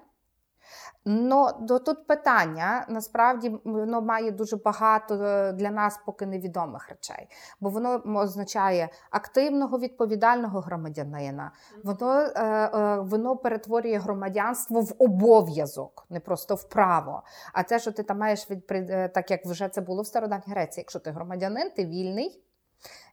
[1.06, 7.28] Ну, до тут питання насправді воно має дуже багато е, для нас поки невідомих речей,
[7.60, 11.52] бо воно означає активного відповідального громадянина.
[11.84, 17.24] Воно е, е, воно перетворює громадянство в обов'язок, не просто в право.
[17.54, 18.68] А те, що ти там маєш від
[19.14, 20.82] так, як вже це було в стародавній Греції.
[20.82, 22.44] Якщо ти громадянин, ти вільний.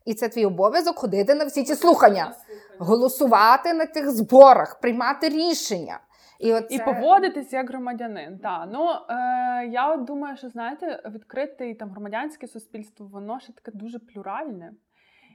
[0.05, 2.35] І це твій обов'язок ходити на всі ці слухання,
[2.79, 6.01] голосувати на тих зборах, приймати рішення.
[6.41, 6.75] І оце...
[6.75, 8.39] і поводитись як громадянин.
[8.39, 8.67] Та.
[8.67, 13.99] Ну, е, Я от думаю, що знаєте, відкрите там громадянське суспільство, воно ще таке дуже
[13.99, 14.73] плюральне.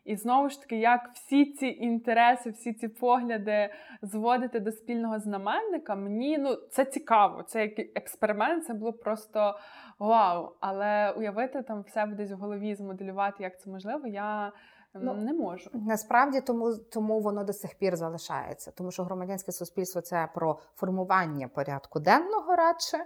[0.05, 3.69] І знову ж таки, як всі ці інтереси, всі ці погляди
[4.01, 7.43] зводити до спільного знаменника, мені ну це цікаво.
[7.43, 9.59] Це як експеримент, це було просто
[9.99, 10.55] вау.
[10.59, 14.51] Але уявити там все десь в голові, змоделювати, як це можливо, я
[14.93, 15.69] ну, не можу.
[15.73, 21.47] Насправді тому тому воно до сих пір залишається, тому що громадянське суспільство це про формування
[21.47, 22.97] порядку денного радше,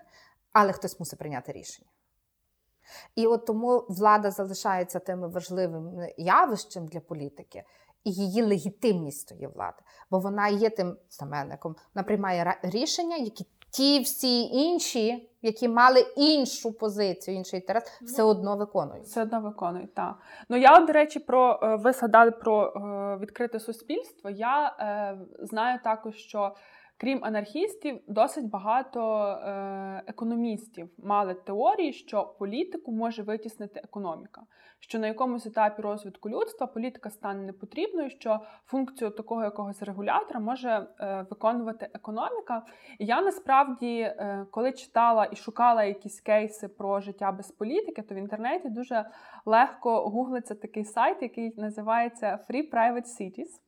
[0.52, 1.90] але хтось мусить прийняти рішення.
[3.16, 7.64] І от тому влада залишається тим важливим явищем для політики.
[8.04, 9.78] І її легітимність тої влади,
[10.12, 11.76] бо вона є тим знаменником.
[11.96, 18.58] Вона приймає рішення, які ті всі інші, які мали іншу позицію, інший інтерес, все одно
[18.58, 19.04] виконують.
[19.04, 20.16] Все одно виконують, так.
[20.50, 24.30] Ну я, до речі, про е, ви згадали про е, відкрите суспільство.
[24.30, 26.56] Я е, знаю також, що
[27.04, 34.42] Крім анархістів, досить багато е, економістів мали теорії, що політику може витіснити економіка,
[34.80, 40.88] що на якомусь етапі розвитку людства політика стане непотрібною, що функцію такого якогось регулятора може
[41.00, 42.66] е, виконувати економіка.
[43.00, 48.16] І я насправді, е, коли читала і шукала якісь кейси про життя без політики, то
[48.16, 49.06] в інтернеті дуже
[49.46, 53.63] легко гуглиться такий сайт, який називається Free Private Cities.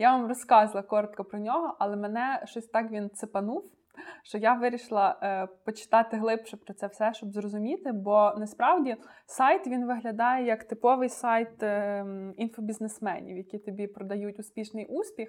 [0.00, 3.64] Я вам розказувала коротко про нього, але мене щось так він цепанув,
[4.22, 7.92] що я вирішила е, почитати глибше про це все, щоб зрозуміти.
[7.92, 12.04] Бо насправді сайт він виглядає як типовий сайт е,
[12.36, 15.28] інфобізнесменів, які тобі продають успішний успіх.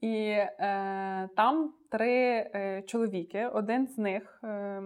[0.00, 3.46] І е, там три е, чоловіки.
[3.46, 4.82] Один з них, е,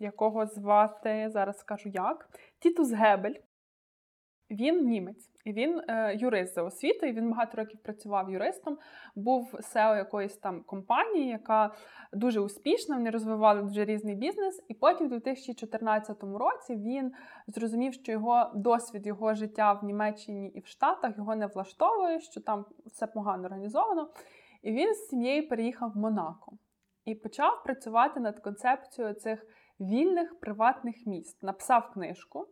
[0.00, 3.34] якого звати, зараз скажу як, Тітус Гебель.
[4.50, 7.12] Він німець, і він е, юрист за освітою.
[7.12, 8.78] Він багато років працював юристом,
[9.14, 11.74] був SEO якоїсь там компанії, яка
[12.12, 12.96] дуже успішна.
[12.96, 14.64] Вони розвивали дуже різний бізнес.
[14.68, 17.12] І потім, у 2014 році, він
[17.46, 22.40] зрозумів, що його досвід його життя в Німеччині і в Штатах його не влаштовує, що
[22.40, 24.10] там все погано організовано.
[24.62, 26.52] І він з сім'єю переїхав в Монако
[27.04, 29.46] і почав працювати над концепцією цих
[29.80, 31.42] вільних приватних міст.
[31.42, 32.46] Написав книжку.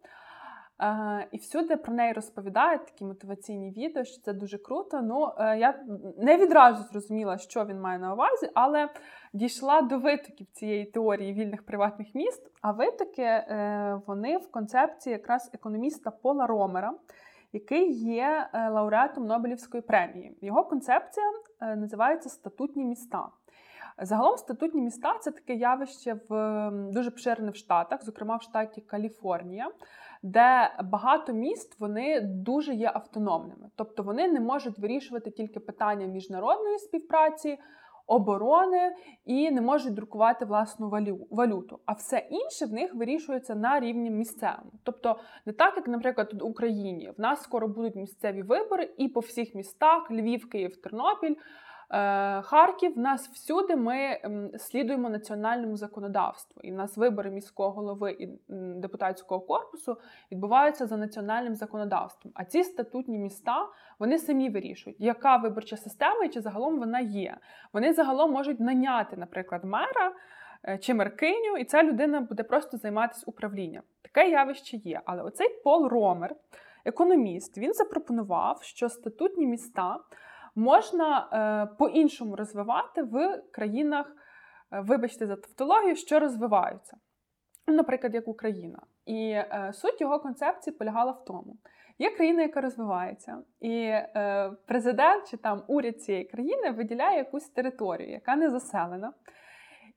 [0.83, 5.03] Е, і всюди про неї розповідають такі мотиваційні відео, що це дуже круто.
[5.03, 5.85] Ну, е, я
[6.19, 8.89] не відразу зрозуміла, що він має на увазі, але
[9.33, 12.51] дійшла до витоків цієї теорії вільних приватних міст.
[12.63, 16.95] А витоки е, вони в концепції якраз економіста Пола Ромера,
[17.53, 20.39] який є лауреатом Нобелівської премії.
[20.41, 21.27] Його концепція
[21.61, 23.29] називається статутні міста.
[24.01, 29.71] Загалом статутні міста це таке явище в дуже поширене в Штатах, зокрема в штаті Каліфорнія,
[30.23, 36.79] де багато міст вони дуже є автономними, тобто вони не можуть вирішувати тільки питання міжнародної
[36.79, 37.59] співпраці.
[38.11, 38.95] Оборони
[39.25, 40.91] і не можуть друкувати власну
[41.31, 41.81] валюту.
[41.87, 44.73] А все інше в них вирішується на рівні місцевому.
[44.83, 49.21] Тобто, не так, як, наприклад, в Україні в нас скоро будуть місцеві вибори, і по
[49.21, 51.35] всіх містах Львів, Київ, Тернопіль
[52.43, 54.19] Харків в нас всюди ми
[54.59, 58.29] слідуємо національному законодавству, і в нас вибори міського голови і
[58.81, 59.97] депутатського корпусу
[60.33, 62.33] відбуваються за національним законодавством.
[62.37, 63.67] А ці статутні міста
[63.99, 67.37] вони самі вирішують, яка виборча система і чи загалом вона є.
[67.73, 70.13] Вони загалом можуть наняти, наприклад, мера.
[70.69, 73.83] Е, чи меркиню, і ця людина буде просто займатися управлінням.
[74.03, 75.01] Таке явище є.
[75.05, 76.35] Але оцей Пол Ромер,
[76.85, 79.99] економіст, він запропонував, що статутні міста
[80.59, 84.07] можна е, по-іншому розвивати в країнах,
[84.73, 86.97] е, вибачте за тавтологію, що розвиваються.
[87.67, 88.79] Наприклад, як Україна.
[89.07, 91.57] І е, суть його концепції полягала в тому:
[91.99, 98.11] є країна, яка розвивається, і е, президент чи там уряд цієї країни виділяє якусь територію,
[98.11, 99.13] яка не заселена.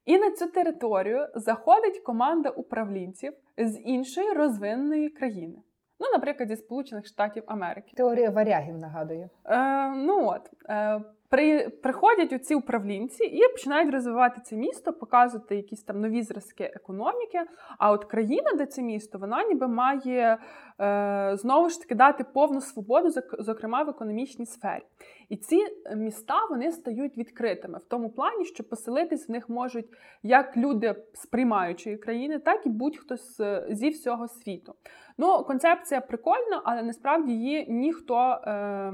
[0.06, 5.58] І на цю територію заходить команда управлінців з іншої розвиненої країни.
[6.02, 7.94] Ну, наприклад, зі Сполучених Штатів Америки.
[7.96, 9.30] Теорія варягів нагадую.
[9.46, 11.02] Е, Ну от е,
[11.32, 17.42] при, приходять оці управлінці і починають розвивати це місто, показувати якісь там нові зразки економіки.
[17.78, 20.38] А от країна, де це місто, вона ніби має
[20.80, 23.10] е, знову ж таки дати повну свободу,
[23.40, 24.84] зокрема в економічній сфері.
[25.30, 25.60] І ці
[25.96, 29.88] міста вони стають відкритими в тому плані, що поселитись в них можуть
[30.24, 34.76] як люди з приймаючої країни, так і будь-хто з, зі всього світу.
[35.18, 38.42] Ну, концепція прикольна, але насправді її ніхто.
[38.48, 38.94] Е,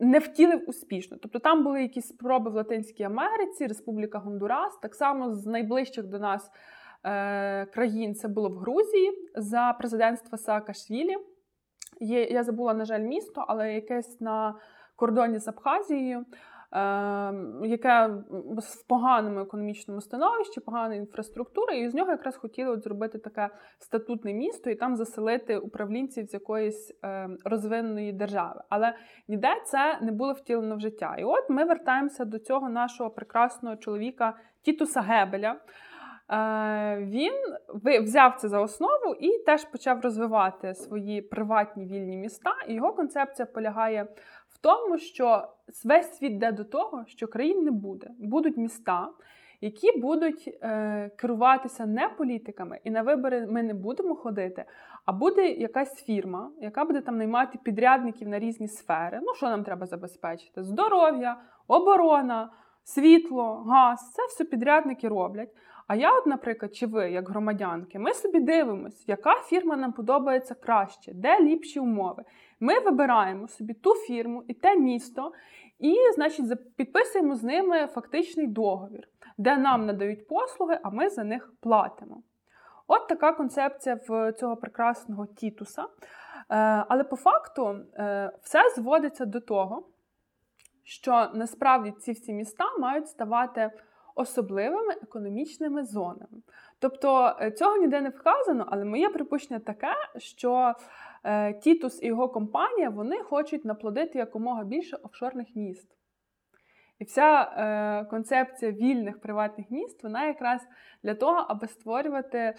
[0.00, 1.16] не втілив успішно.
[1.22, 6.18] Тобто там були якісь спроби в Латинській Америці, Республіка Гондурас, так само з найближчих до
[6.18, 6.50] нас
[7.04, 11.16] е, країн це було в Грузії за президентства Саакашвілі.
[12.00, 14.54] Є, Я забула, на жаль, місто, але якесь на
[14.96, 16.24] кордоні з Абхазією.
[16.74, 23.18] Ем, яке в поганому економічному становищі, погана інфраструктура, і з нього якраз хотіли от зробити
[23.18, 23.48] таке
[23.78, 28.60] статутне місто і там заселити управлінців з якоїсь ем, розвиненої держави.
[28.68, 28.94] Але
[29.28, 31.16] ніде це не було втілено в життя.
[31.18, 35.56] І от ми вертаємося до цього нашого прекрасного чоловіка Тітуса Гебеля.
[36.30, 37.32] Е, він
[38.02, 42.54] взяв це за основу і теж почав розвивати свої приватні вільні міста.
[42.68, 44.06] І його концепція полягає
[44.64, 45.48] тому, що
[45.84, 48.10] весь світ йде до того, що країн не буде.
[48.18, 49.08] Будуть міста,
[49.60, 54.64] які будуть е, керуватися не політиками, і на вибори ми не будемо ходити,
[55.04, 59.20] а буде якась фірма, яка буде там наймати підрядників на різні сфери.
[59.22, 60.62] Ну, що нам треба забезпечити?
[60.62, 61.36] Здоров'я,
[61.68, 62.50] оборона,
[62.84, 65.50] світло, газ це все підрядники роблять.
[65.86, 70.54] А я, от, наприклад, чи ви, як громадянки, ми собі дивимося, яка фірма нам подобається
[70.54, 72.24] краще, де ліпші умови.
[72.60, 75.32] Ми вибираємо собі ту фірму і те місто,
[75.78, 79.08] і, значить, підписуємо з ними фактичний договір,
[79.38, 82.22] де нам надають послуги, а ми за них платимо.
[82.86, 85.82] От така концепція в цього прекрасного тітуса.
[85.82, 85.86] Е,
[86.88, 89.88] але по факту е, все зводиться до того,
[90.84, 93.70] що насправді ці всі міста мають ставати
[94.14, 96.42] особливими економічними зонами.
[96.78, 100.74] Тобто е, цього ніде не вказано, але моє припущення таке, що
[101.24, 105.94] е, Тітус і його компанія вони хочуть наплодити якомога більше офшорних міст.
[106.98, 110.66] І вся е, концепція вільних приватних міст, вона якраз
[111.02, 112.54] для того, аби створювати е,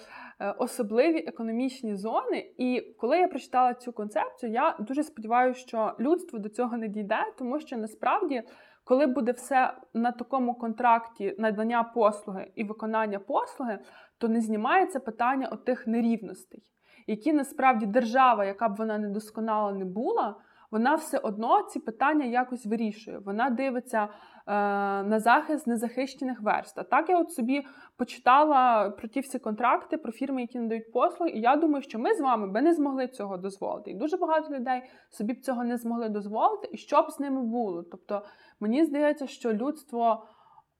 [0.57, 2.53] особливі економічні зони.
[2.57, 7.19] І коли я прочитала цю концепцію, я дуже сподіваюся, що людство до цього не дійде,
[7.37, 8.43] тому що насправді
[8.85, 13.79] коли буде все на такому контракті надання послуги і виконання послуги,
[14.17, 16.63] то не знімається питання отих нерівностей.
[17.07, 20.35] які насправді держава, яка б вона недосконала не була,
[20.71, 23.17] вона все одно ці питання якось вирішує.
[23.17, 24.07] Вона дивиться
[24.47, 26.77] на захист незахищених верст.
[26.77, 27.65] А так я от собі
[27.97, 32.13] почитала про ті всі контракти, про фірми, які надають послуги, і я думаю, що ми
[32.13, 33.91] з вами би не змогли цього дозволити.
[33.91, 37.41] І дуже багато людей собі б цього не змогли дозволити, і що б з ними
[37.41, 37.83] було.
[37.83, 38.25] Тобто
[38.59, 40.25] мені здається, що людство.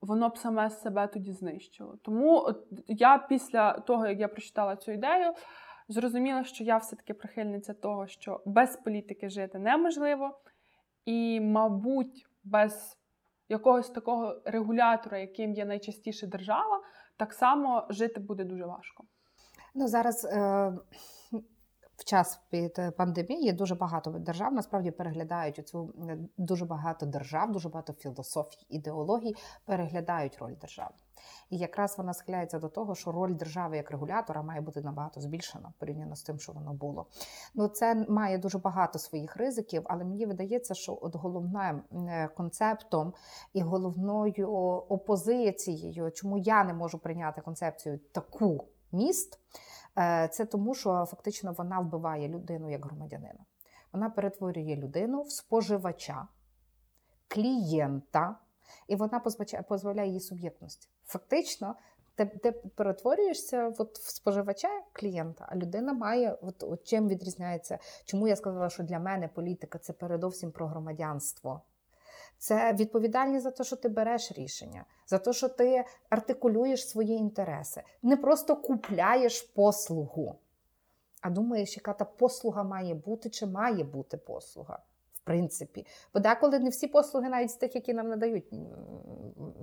[0.00, 1.98] Воно б саме себе тоді знищило.
[2.02, 2.54] Тому
[2.86, 5.32] я після того, як я прочитала цю ідею,
[5.88, 10.38] зрозуміла, що я все-таки прихильниця того, що без політики жити неможливо,
[11.04, 12.95] і, мабуть, без
[13.48, 16.80] якогось такого регулятора, яким є найчастіше держава,
[17.16, 19.04] так само жити буде дуже важко.
[19.74, 20.72] Ну зараз е,
[21.96, 25.94] в час під пандемії дуже багато держав насправді переглядають цю
[26.36, 29.34] дуже багато держав, дуже багато філософій, ідеологій
[29.64, 30.94] переглядають роль держави.
[31.50, 35.72] І якраз вона схиляється до того, що роль держави як регулятора має бути набагато збільшена
[35.78, 37.06] порівняно з тим, що воно було.
[37.54, 43.12] Ну це має дуже багато своїх ризиків, але мені видається, що от головним е, концептом
[43.52, 44.52] і головною
[44.88, 49.40] опозицією, чому я не можу прийняти концепцію таку міст.
[49.98, 53.44] Е, це тому, що фактично вона вбиває людину як громадянина.
[53.92, 56.28] Вона перетворює людину в споживача,
[57.28, 58.36] клієнта,
[58.88, 59.20] і вона
[59.68, 60.88] позбавляє її суб'єктності.
[61.04, 61.74] Фактично,
[62.14, 67.78] ти, ти перетворюєшся от в споживача клієнта, а людина має от, от чим відрізняється.
[68.04, 71.62] Чому я сказала, що для мене політика це передовсім про громадянство.
[72.38, 77.82] Це відповідальність за те, що ти береш рішення, за те, що ти артикулюєш свої інтереси.
[78.02, 80.36] Не просто купляєш послугу,
[81.20, 84.78] а думаєш, яка та послуга має бути, чи має бути послуга.
[85.14, 88.54] В принципі, бо деколи не всі послуги, навіть з тих, які нам надають,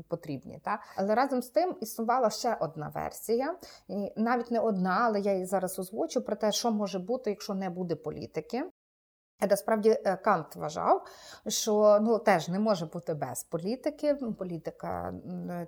[0.07, 0.59] потрібні.
[0.63, 0.81] Та?
[0.95, 3.55] Але разом з тим існувала ще одна версія,
[3.87, 7.53] і навіть не одна, але я її зараз озвучу про те, що може бути, якщо
[7.53, 8.63] не буде політики.
[9.49, 11.05] Насправді е, Кант вважав,
[11.47, 14.13] що ну теж не може бути без політики.
[14.37, 15.13] Політика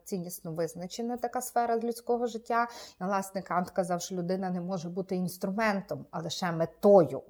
[0.04, 2.68] ціннісно визначена така сфера людського життя.
[3.02, 7.22] І, власне, Кант казав, що людина не може бути інструментом, а лише метою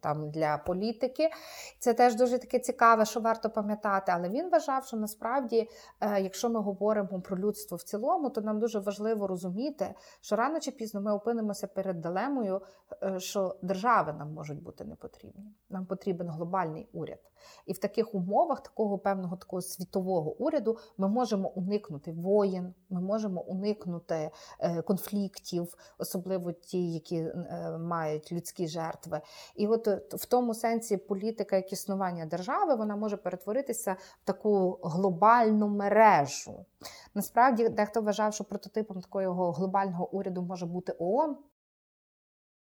[0.00, 1.30] там для політики.
[1.78, 4.12] Це теж дуже таке цікаве, що варто пам'ятати.
[4.14, 5.68] Але він вважав, що насправді,
[6.00, 10.60] е, якщо ми говоримо про людство в цілому, то нам дуже важливо розуміти, що рано
[10.60, 12.62] чи пізно ми опинимося перед дилемою,
[13.02, 17.18] е, що держави нам можуть бути не потрібні нам потрібен глобальний уряд.
[17.66, 23.40] І в таких умовах такого певного такого світового уряду ми можемо уникнути воєн, ми можемо
[23.40, 29.20] уникнути е, конфліктів, особливо ті, які е, мають людські жертви.
[29.54, 34.78] І от е, в тому сенсі політика як існування держави вона може перетворитися в таку
[34.82, 36.64] глобальну мережу.
[37.14, 41.36] Насправді, дехто вважав, що прототипом такого глобального уряду може бути ООН.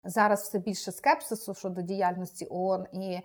[0.05, 3.21] Зараз все більше скепсису щодо діяльності ООН і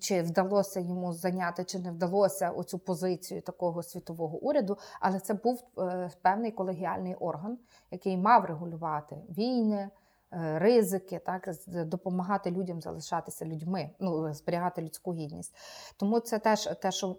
[0.00, 5.64] чи вдалося йому зайняти, чи не вдалося оцю позицію такого світового уряду, але це був
[5.78, 7.58] е, певний колегіальний орган,
[7.90, 9.90] який мав регулювати війни.
[10.36, 15.56] Е, ризики, так допомагати людям залишатися людьми, ну зберігати людську гідність.
[15.96, 17.16] Тому це теж те, що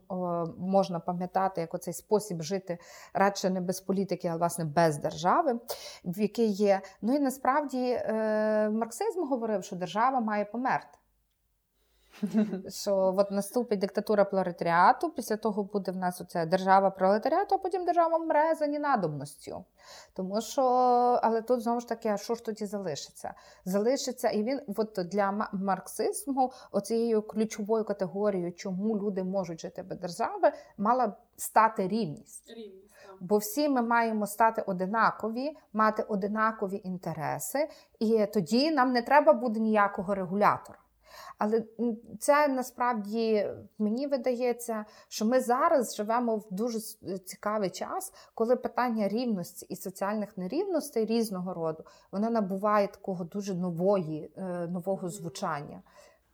[0.57, 2.78] можна пам'ятати, як оцей спосіб жити
[3.13, 5.59] радше не без політики, а власне без держави,
[6.05, 6.82] в якій є.
[7.01, 10.97] Ну і насправді е, марксизм говорив, що держава має померти.
[12.70, 17.86] Що от наступить диктатура пролетаріату, після того буде в нас оця держава пролетаріату, а потім
[17.86, 19.66] держава мре за ненадобностю.
[20.13, 20.61] Тому що,
[21.24, 23.34] але тут знову ж таки, а що ж тоді залишиться?
[23.66, 30.51] Залишиться, і він от для марксизму, оцією ключовою категорією, чому люди можуть жити без держави,
[30.78, 32.49] мала стати рівність.
[32.49, 32.86] Рівність.
[33.20, 39.59] Бо всі ми маємо стати одинакові, мати одинакові інтереси, і тоді нам не треба буде
[39.59, 40.80] ніякого регулятора.
[41.38, 41.63] Але
[42.20, 43.47] це насправді
[43.80, 46.80] мені видається, що ми зараз живемо в дуже
[47.26, 54.32] цікавий час, коли питання рівності і соціальних нерівностей різного роду воно набуває такого дуже нової,
[54.38, 55.82] е, нового звучання.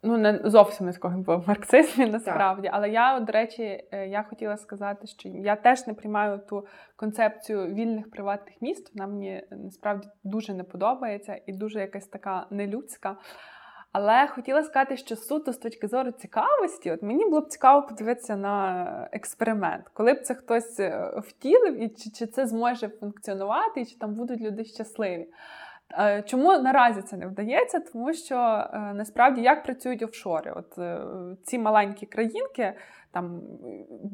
[0.03, 2.71] Ну, не зовсім не такого в марксизмі насправді, так.
[2.73, 6.65] але я, до речі, е, я хотіла сказати, що я теж не приймаю ту
[6.95, 8.95] концепцію вільних приватних міст.
[8.95, 13.17] Вона мені насправді дуже не подобається і дуже якась така нелюдська.
[13.91, 18.35] Але хотіла сказати, що суто з точки зору цікавості, от мені було б цікаво подивитися
[18.35, 23.85] на експеримент, коли б це хтось е, втілив, і чи, чи це зможе функціонувати, і
[23.85, 25.27] чи там будуть люди щасливі.
[25.99, 27.79] Е, чому наразі це не вдається?
[27.79, 30.53] Тому що е, насправді як працюють офшори?
[30.55, 30.79] От
[31.43, 32.73] ці маленькі країнки,
[33.11, 33.41] там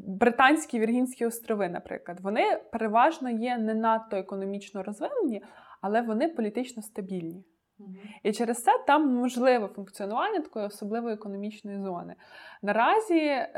[0.06, 5.42] Британські Віргінські острови, наприклад, вони переважно є не надто економічно розвинені,
[5.80, 7.44] але вони політично стабільні.
[8.22, 12.14] І через це там можливе функціонування такої особливої економічної зони.
[12.62, 13.50] Наразі е,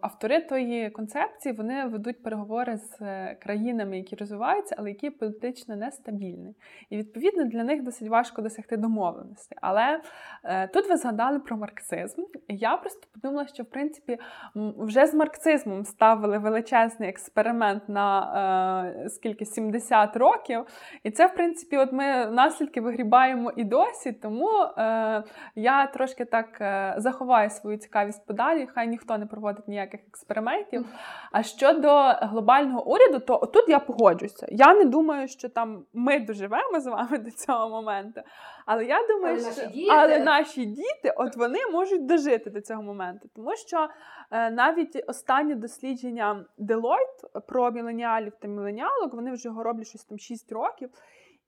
[0.00, 6.54] автори тої концепції вони ведуть переговори з е, країнами, які розвиваються, але які політично нестабільні.
[6.90, 9.56] І відповідно для них досить важко досягти домовленості.
[9.62, 10.00] Але
[10.44, 12.22] е, тут ви згадали про марксизм.
[12.48, 14.18] Я просто подумала, що в принципі
[14.54, 20.64] вже з марксизмом ставили величезний експеримент на е, скільки 70 років.
[21.02, 24.12] І це, в принципі, от ми наслідки вигрібаємо і досі.
[24.12, 25.22] Тому е,
[25.54, 28.68] я трошки так е, заховаю свою цікавість подалі.
[28.74, 30.86] Хай ніхто не проводить ніяких експериментів.
[31.32, 31.88] А щодо
[32.20, 34.46] глобального уряду, то тут я погоджуся.
[34.50, 38.20] Я не думаю, що там ми доживемо з вами до цього моменту.
[38.66, 39.90] Але я думаю, але що наші діти...
[39.90, 43.88] але наші діти, от вони можуть дожити до цього моменту, тому що
[44.30, 50.18] е, навіть останні дослідження Deloitte про міленіалів та міленіалок, вони вже його роблять щось там
[50.18, 50.90] 6 років.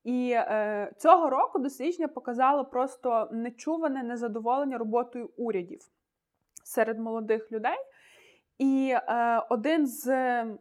[0.09, 5.81] І е, цього року дослідження показало просто нечуване незадоволення роботою урядів
[6.65, 7.77] серед молодих людей.
[8.59, 10.07] І е, один з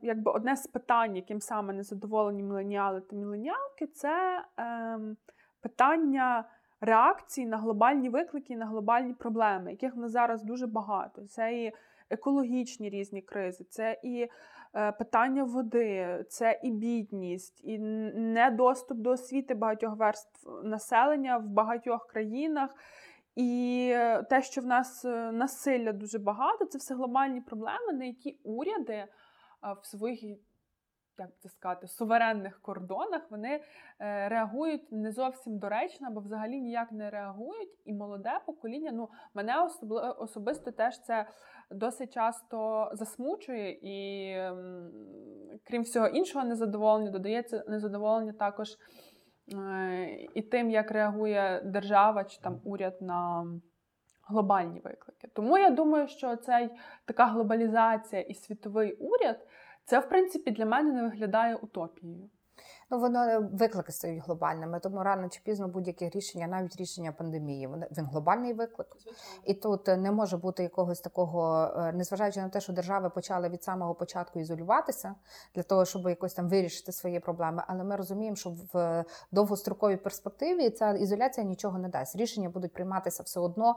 [0.02, 5.00] якби одне з питань, яким саме незадоволені міленіали та міленіалки, це е,
[5.62, 6.50] питання
[6.82, 11.22] реакції на глобальні виклики, на глобальні проблеми, яких в нас зараз дуже багато.
[11.28, 11.72] Це і
[12.10, 14.28] екологічні різні кризи, це і
[14.74, 22.70] питання води, це і бідність, і недоступ до освіти багатьох верств населення в багатьох країнах.
[23.36, 23.94] І
[24.30, 29.06] те, що в нас е, насилля дуже багато, це все глобальні проблеми, на які уряди
[29.82, 30.24] в своїх
[31.20, 33.62] як це сказати, суверенних кордонах вони
[34.00, 37.80] е, реагують не зовсім доречно, або взагалі ніяк не реагують.
[37.86, 41.26] І молоде покоління, ну мене особливо особисто теж це
[41.72, 44.36] досить часто засмучує, і
[45.64, 48.70] крім всього іншого, незадоволення додається незадоволення також
[49.54, 53.48] е, і тим, як реагує держава чи там уряд на.
[54.30, 55.28] Глобальні виклики.
[55.34, 56.70] Тому я думаю, що цей
[57.06, 59.48] така глобалізація і світовий уряд
[59.88, 62.30] це, в принципі, для мене не виглядає утопією.
[62.90, 67.70] Ну, воно е, виклики стають глобальними, тому рано чи пізно будь-яке рішення, навіть рішення пандемії,
[67.98, 68.88] він глобальний виклик.
[69.46, 73.50] І тут е, не може бути якогось такого, е, незважаючи на те, що держави почали
[73.50, 75.16] від самого початку ізолюватися
[75.56, 77.64] для того, щоб якось там вирішити свої проблеми.
[77.68, 82.16] Але ми розуміємо, що в довгостроковій перспективі ця ізоляція нічого не дасть.
[82.16, 83.76] Рішення будуть прийматися все одно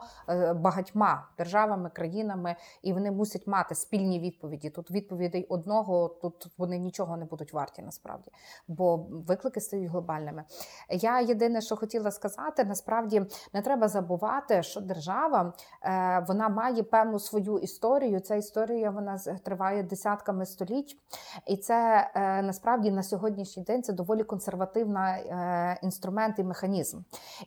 [0.55, 4.69] багатьма державами, країнами, і вони мусять мати спільні відповіді.
[4.69, 8.31] Тут відповідей одного, тут вони нічого не будуть варті насправді.
[8.67, 10.43] Бо виклики стають глобальними.
[10.89, 17.19] Я єдине, що хотіла сказати, насправді не треба забувати, що держава е, вона має певну
[17.19, 18.19] свою історію.
[18.19, 20.97] Ця історія вона триває десятками століть,
[21.47, 26.99] і це е, насправді на сьогоднішній день це доволі консервативний е, інструмент і механізм.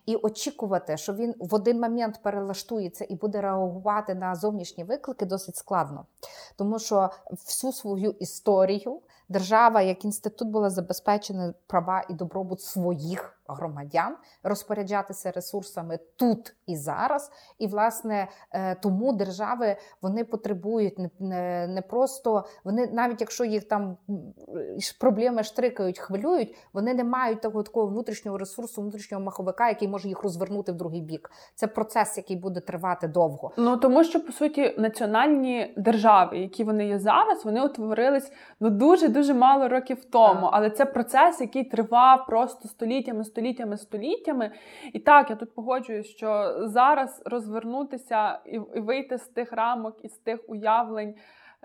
[0.06, 5.56] І очікувати, що він в один момент перелаштується і буде реагувати на зовнішні виклики, досить
[5.56, 6.06] складно,
[6.56, 14.16] тому що всю свою історію держава як інститут була забезпечена права і добробут своїх громадян
[14.42, 17.30] розпоряджатися ресурсами тут і зараз.
[17.58, 23.96] І, власне, е, тому держави вони потребують не, не просто вони, навіть якщо їх там
[25.00, 30.22] проблеми штрикають, хвилюють, вони не мають того такого внутрішнього ресурсу, внутрішнього маховика, який може їх
[30.22, 31.30] розвернути в другий бік.
[31.54, 33.52] Це процес, який буде тривати довго.
[33.56, 39.08] Ну тому що по суті національні держави, які вони є зараз, вони утворились ну дуже
[39.08, 40.40] дуже мало років тому.
[40.40, 40.50] Так.
[40.52, 44.50] Але це процес, який тривав просто століттями століттями, століттями.
[44.92, 50.18] І так, я тут погоджуюсь, що зараз розвернутися і вийти з тих рамок і з
[50.18, 51.14] тих уявлень.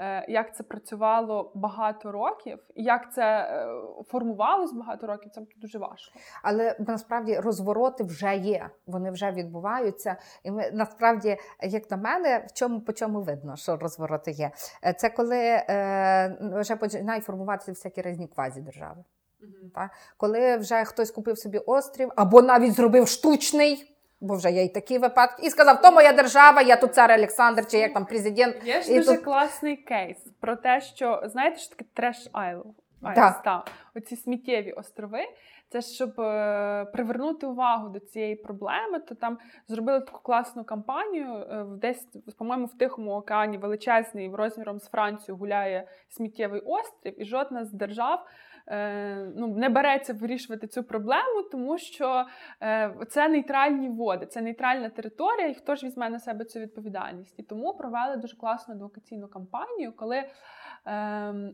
[0.02, 3.68] Е, як це працювало багато років, і як це е,
[4.08, 6.20] формувалось багато років, це дуже важко.
[6.44, 10.16] Але насправді розвороти вже є, вони вже відбуваються.
[10.44, 14.52] І ми насправді, як на мене, в чому по чому видно, що розвороти є.
[14.84, 19.04] Е, це коли е, вже починають формуватися всякі різні квазі держави.
[19.76, 19.92] Так?
[20.18, 23.96] Коли вже хтось купив собі острів або навіть зробив штучний.
[24.22, 27.68] Бо вже є і такі випадки, і сказав, то моя держава, я тут цар Олександр,
[27.68, 28.56] чи як там президент.
[28.64, 29.24] Є ж і дуже тут...
[29.24, 32.66] класний кейс про те, що знаєте, що таке треш айл
[33.44, 33.70] так.
[33.96, 35.20] Оці сміттєві острови.
[35.72, 39.38] Це щоб е, привернути увагу до цієї проблеми, то там
[39.68, 41.34] зробили таку класну кампанію.
[41.34, 47.66] Е, десь, по-моєму, в Тихому океані величезний розміром з Францією гуляє сміттєвий острів, і жодна
[47.66, 48.26] з держав
[49.36, 52.26] ну, не береться вирішувати цю проблему, тому що
[52.62, 57.40] е, це нейтральні води, це нейтральна територія, і хто ж візьме на себе цю відповідальність.
[57.40, 60.24] І тому провели дуже класну адвокаційну кампанію, коли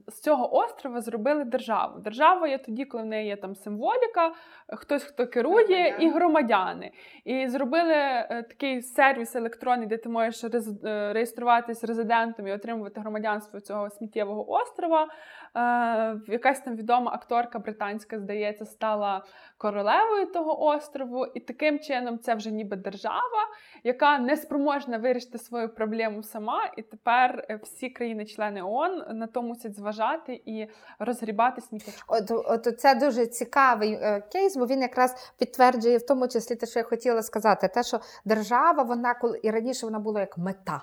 [0.07, 1.99] з цього острова зробили державу.
[1.99, 4.33] Держава є тоді, коли в неї є там символіка,
[4.67, 6.05] хтось хто керує, Громадяни.
[6.05, 6.91] і громадяни.
[7.25, 13.59] І зробили е, такий сервіс електронний, де ти можеш е, реєструватись резидентом і отримувати громадянство
[13.59, 15.07] цього сміттєвого острова.
[15.55, 19.23] Е, якась там відома акторка британська, здається, стала
[19.57, 23.47] королевою того острову, і таким чином це вже ніби держава,
[23.83, 26.71] яка не спроможна вирішити свою проблему сама.
[26.77, 30.67] І тепер всі країни-члени ООН на то мусять зважати і
[30.99, 32.15] розгрібати сміттячко.
[32.17, 36.65] От, от це дуже цікавий е, кейс, бо він якраз підтверджує в тому числі те,
[36.65, 40.81] що я хотіла сказати, те, що держава, вона коли і раніше вона була як мета.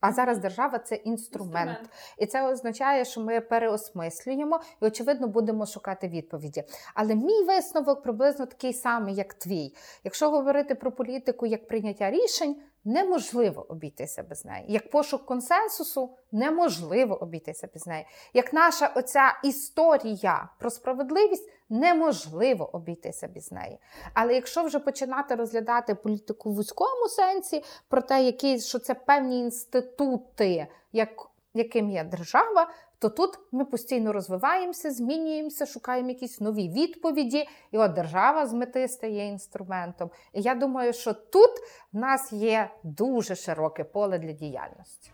[0.00, 1.70] А зараз держава це інструмент.
[1.70, 6.64] інструмент, і це означає, що ми переосмислюємо і, очевидно, будемо шукати відповіді.
[6.94, 9.74] Але мій висновок приблизно такий самий, як твій.
[10.04, 14.64] Якщо говорити про політику як прийняття рішень, неможливо обійтися без неї.
[14.68, 18.06] Як пошук консенсусу, неможливо обійтися без неї.
[18.34, 23.78] Як наша оця історія про справедливість, неможливо обійтися без неї.
[24.14, 29.40] Але якщо вже починати розглядати політику в вузькому сенсі, про те, які, що це певні
[29.40, 37.48] інститути, як, яким є держава, то тут ми постійно розвиваємося, змінюємося, шукаємо якісь нові відповіді,
[37.72, 40.10] і от держава з мети стає інструментом.
[40.32, 41.50] І я думаю, що тут
[41.92, 45.10] в нас є дуже широке поле для діяльності.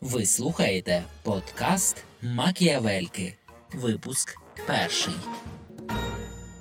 [0.00, 3.34] Ви слухаєте подкаст Макіавельки.
[3.74, 5.14] Випуск перший.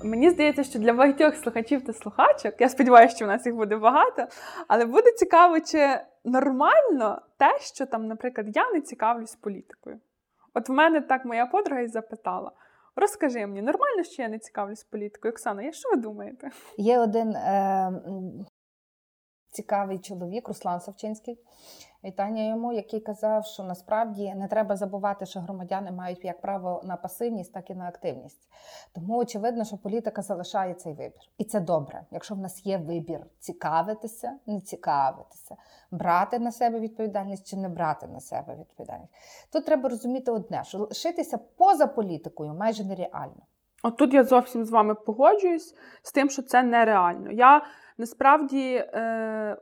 [0.03, 3.77] Мені здається, що для багатьох слухачів та слухачок, я сподіваюся, що в нас їх буде
[3.77, 4.27] багато,
[4.67, 9.99] але буде цікаво, чи нормально те, що там, наприклад, я не цікавлюсь політикою.
[10.53, 12.51] От в мене так моя подруга і запитала:
[12.95, 15.31] розкажи мені, нормально, що я не цікавлюсь політикою?
[15.31, 16.49] Оксана, я що ви думаєте?
[16.77, 17.91] Є один е,
[19.53, 21.39] цікавий чоловік, Руслан Савчинський,
[22.03, 26.95] вітання йому, який казав, що насправді не треба забувати, що громадяни мають як право на
[26.95, 28.49] пасивність, так і на активність.
[28.95, 31.21] Тому очевидно, що політика залишає цей вибір.
[31.37, 35.55] І це добре, якщо в нас є вибір цікавитися, не цікавитися,
[35.91, 39.13] брати на себе відповідальність чи не брати на себе відповідальність.
[39.51, 43.41] Тут треба розуміти одне, що лишитися поза політикою майже нереально.
[43.83, 47.31] От тут я зовсім з вами погоджуюсь з тим, що це нереально.
[47.31, 47.61] Я
[47.97, 48.73] насправді.
[48.75, 49.57] Е...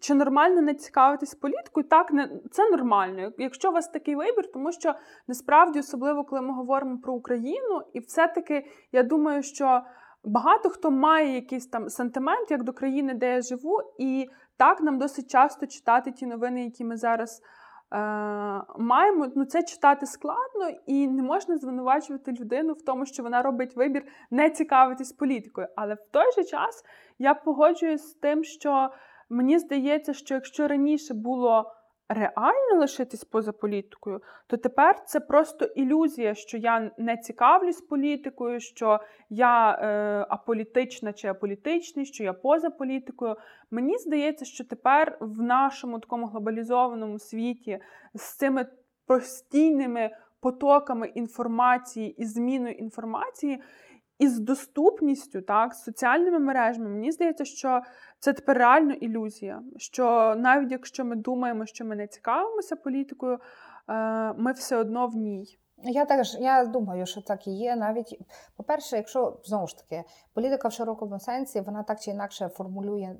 [0.00, 1.86] Чи нормально не цікавитись політикою?
[1.88, 3.32] Так, не це нормально.
[3.38, 4.94] Якщо у вас такий вибір, тому що
[5.28, 9.82] насправді, особливо коли ми говоримо про Україну, і все-таки я думаю, що
[10.24, 14.98] багато хто має якийсь там сентимент як до країни, де я живу, і так нам
[14.98, 17.96] досить часто читати ті новини, які ми зараз е,
[18.78, 19.26] маємо.
[19.36, 24.04] Ну це читати складно, і не можна звинувачувати людину в тому, що вона робить вибір
[24.30, 25.66] не цікавитись політикою.
[25.76, 26.84] Але в той же час
[27.20, 28.90] я погоджуюсь з тим, що.
[29.32, 31.72] Мені здається, що якщо раніше було
[32.08, 39.00] реально лишитись поза політикою, то тепер це просто ілюзія, що я не цікавлюсь політикою, що
[39.28, 43.36] я е, аполітична чи аполітичний, що я поза політикою.
[43.70, 47.78] Мені здається, що тепер в нашому такому глобалізованому світі
[48.14, 48.66] з цими
[49.06, 50.10] постійними
[50.40, 53.62] потоками інформації і зміною інформації.
[54.20, 57.82] І з доступністю, так, соціальними мережами, мені здається, що
[58.18, 59.62] це тепер реально ілюзія.
[59.76, 63.38] Що навіть якщо ми думаємо, що ми не цікавимося політикою,
[63.88, 65.58] е, ми все одно в ній.
[65.82, 67.76] Я теж я думаю, що так і є.
[67.76, 68.20] Навіть
[68.56, 70.04] по-перше, якщо знову ж таки
[70.34, 73.16] політика в широкому сенсі, вона так чи інакше формулює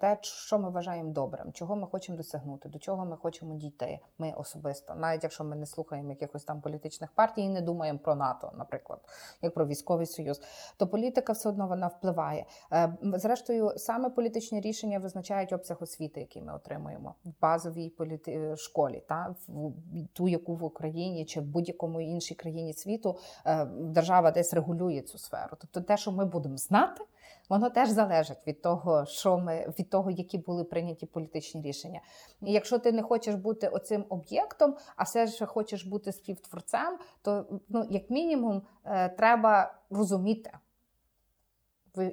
[0.00, 3.98] те, що ми вважаємо добрим, чого ми хочемо досягнути, до чого ми хочемо дійти.
[4.18, 8.14] Ми особисто, навіть якщо ми не слухаємо якихось там політичних партій і не думаємо про
[8.14, 9.00] НАТО, наприклад,
[9.42, 10.40] як про військовий союз,
[10.76, 12.46] то політика все одно вона впливає.
[12.72, 18.56] Е, зрештою, саме політичні рішення визначають обсяг освіти, який ми отримуємо в базовій політи...
[18.56, 19.72] школі, та в
[20.12, 25.18] ту, яку в Україні чи будь будь-якому іншій країні світу е, держава десь регулює цю
[25.18, 25.56] сферу.
[25.60, 27.04] Тобто, те, що ми будемо знати,
[27.48, 32.00] воно теж залежить від того, що ми від того, які були прийняті політичні рішення.
[32.42, 37.60] І якщо ти не хочеш бути оцим об'єктом, а все ж хочеш бути співтворцем, то
[37.68, 40.50] ну як мінімум е, треба розуміти.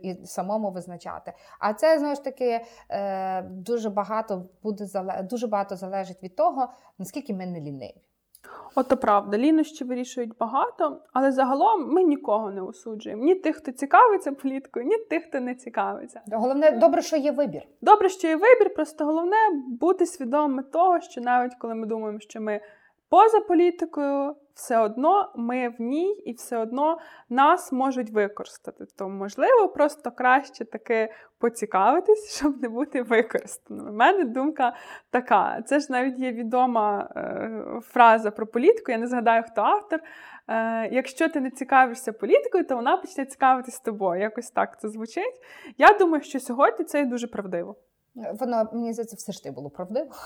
[0.02, 1.34] І самому визначати.
[1.60, 4.88] А це знову ж таки е, дуже багато буде
[5.24, 8.02] дуже багато залежить від того, наскільки ми не ліниві.
[8.76, 13.24] Ото правда, лінощі вирішують багато, але загалом ми нікого не осуджуємо.
[13.24, 16.22] Ні тих, хто цікавиться політикою, ні тих, хто не цікавиться.
[16.32, 17.62] Головне, добре, що є вибір.
[17.82, 19.38] Добре, що є вибір, просто головне
[19.68, 22.62] бути свідомими того, що навіть коли ми думаємо, що ми
[23.14, 27.00] поза політикою, все одно ми в ній і все одно
[27.30, 28.86] нас можуть використати.
[28.98, 33.88] То, можливо, просто краще таки поцікавитись, щоб не бути використаним.
[33.88, 34.76] У мене думка
[35.10, 35.62] така.
[35.62, 40.00] Це ж навіть є відома е, фраза про політику, я не згадаю, хто автор.
[40.48, 44.22] Е, Якщо ти не цікавишся політикою, то вона почне цікавитись тобою.
[44.22, 45.42] Якось так це звучить.
[45.78, 47.76] Я думаю, що сьогодні це дуже правдиво.
[48.16, 50.12] Воно мені здається, все ж ти було правдиво.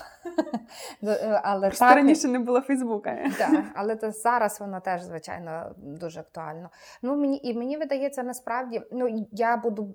[1.02, 3.16] Е, але так, раніше не було Фейсбука.
[3.38, 6.70] Так, але то зараз воно теж, звичайно, дуже актуально.
[7.02, 9.94] Ну, мені І мені видається, насправді, ну я буду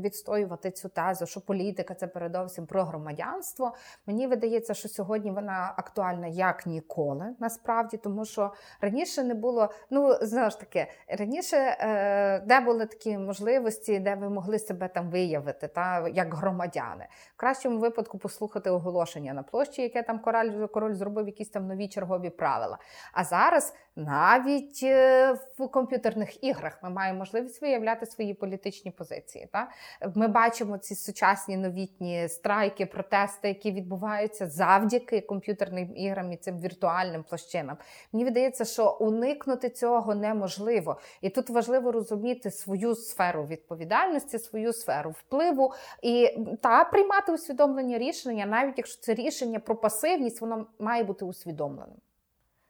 [0.00, 3.74] відстоювати цю тезу, що політика це передовсім про громадянство.
[4.06, 10.14] Мені видається, що сьогодні вона актуальна як ніколи, насправді, тому що раніше не було, ну,
[10.22, 15.68] знову ж таки, раніше е, де були такі можливості, де ви могли себе там виявити,
[15.68, 17.06] та, як громадяни.
[17.40, 22.30] Кращому випадку послухати оголошення на площі, яке там король, король зробив якісь там нові чергові
[22.30, 22.78] правила.
[23.12, 29.48] А зараз навіть е, в комп'ютерних іграх ми маємо можливість виявляти свої політичні позиції.
[29.52, 29.70] Та?
[30.14, 37.22] Ми бачимо ці сучасні новітні страйки, протести, які відбуваються завдяки комп'ютерним іграм і цим віртуальним
[37.22, 37.76] площинам.
[38.12, 41.00] Мені видається, що уникнути цього неможливо.
[41.20, 45.72] І тут важливо розуміти свою сферу відповідальності, свою сферу впливу
[46.02, 51.96] і та приймати усвідомлені рішення, навіть якщо це рішення про пасивність, воно має бути усвідомленим.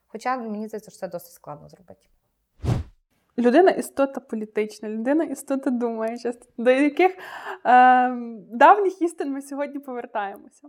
[0.07, 2.07] Хоча мені здається, що це досить складно зробити.
[3.39, 7.19] Людина істота політична, людина істота думаюча, до яких е,
[8.53, 10.69] давніх істин ми сьогодні повертаємося.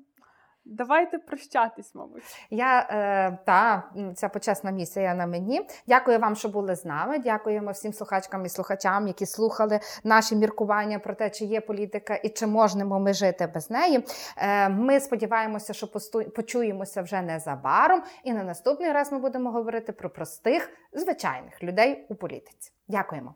[0.66, 2.24] Давайте прощатись, мабуть.
[2.50, 3.84] Я е, та
[4.16, 5.68] ця почесна місія на мені.
[5.88, 7.20] Дякую вам, що були з нами.
[7.20, 12.30] Дякуємо всім слухачкам і слухачам, які слухали наші міркування про те, чи є політика і
[12.30, 14.06] чи можемо ми жити без неї.
[14.38, 16.24] Е, Ми сподіваємося, що посту...
[16.24, 18.04] почуємося вже незабаром.
[18.24, 22.72] І на наступний раз ми будемо говорити про простих звичайних людей у політиці.
[22.88, 23.36] Дякуємо.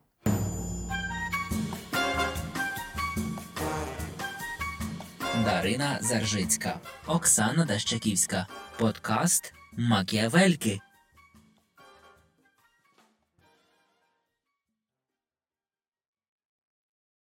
[5.46, 8.48] Дарина Заржицька, Оксана Дащаківська,
[8.80, 10.80] подкаст Макіавельки.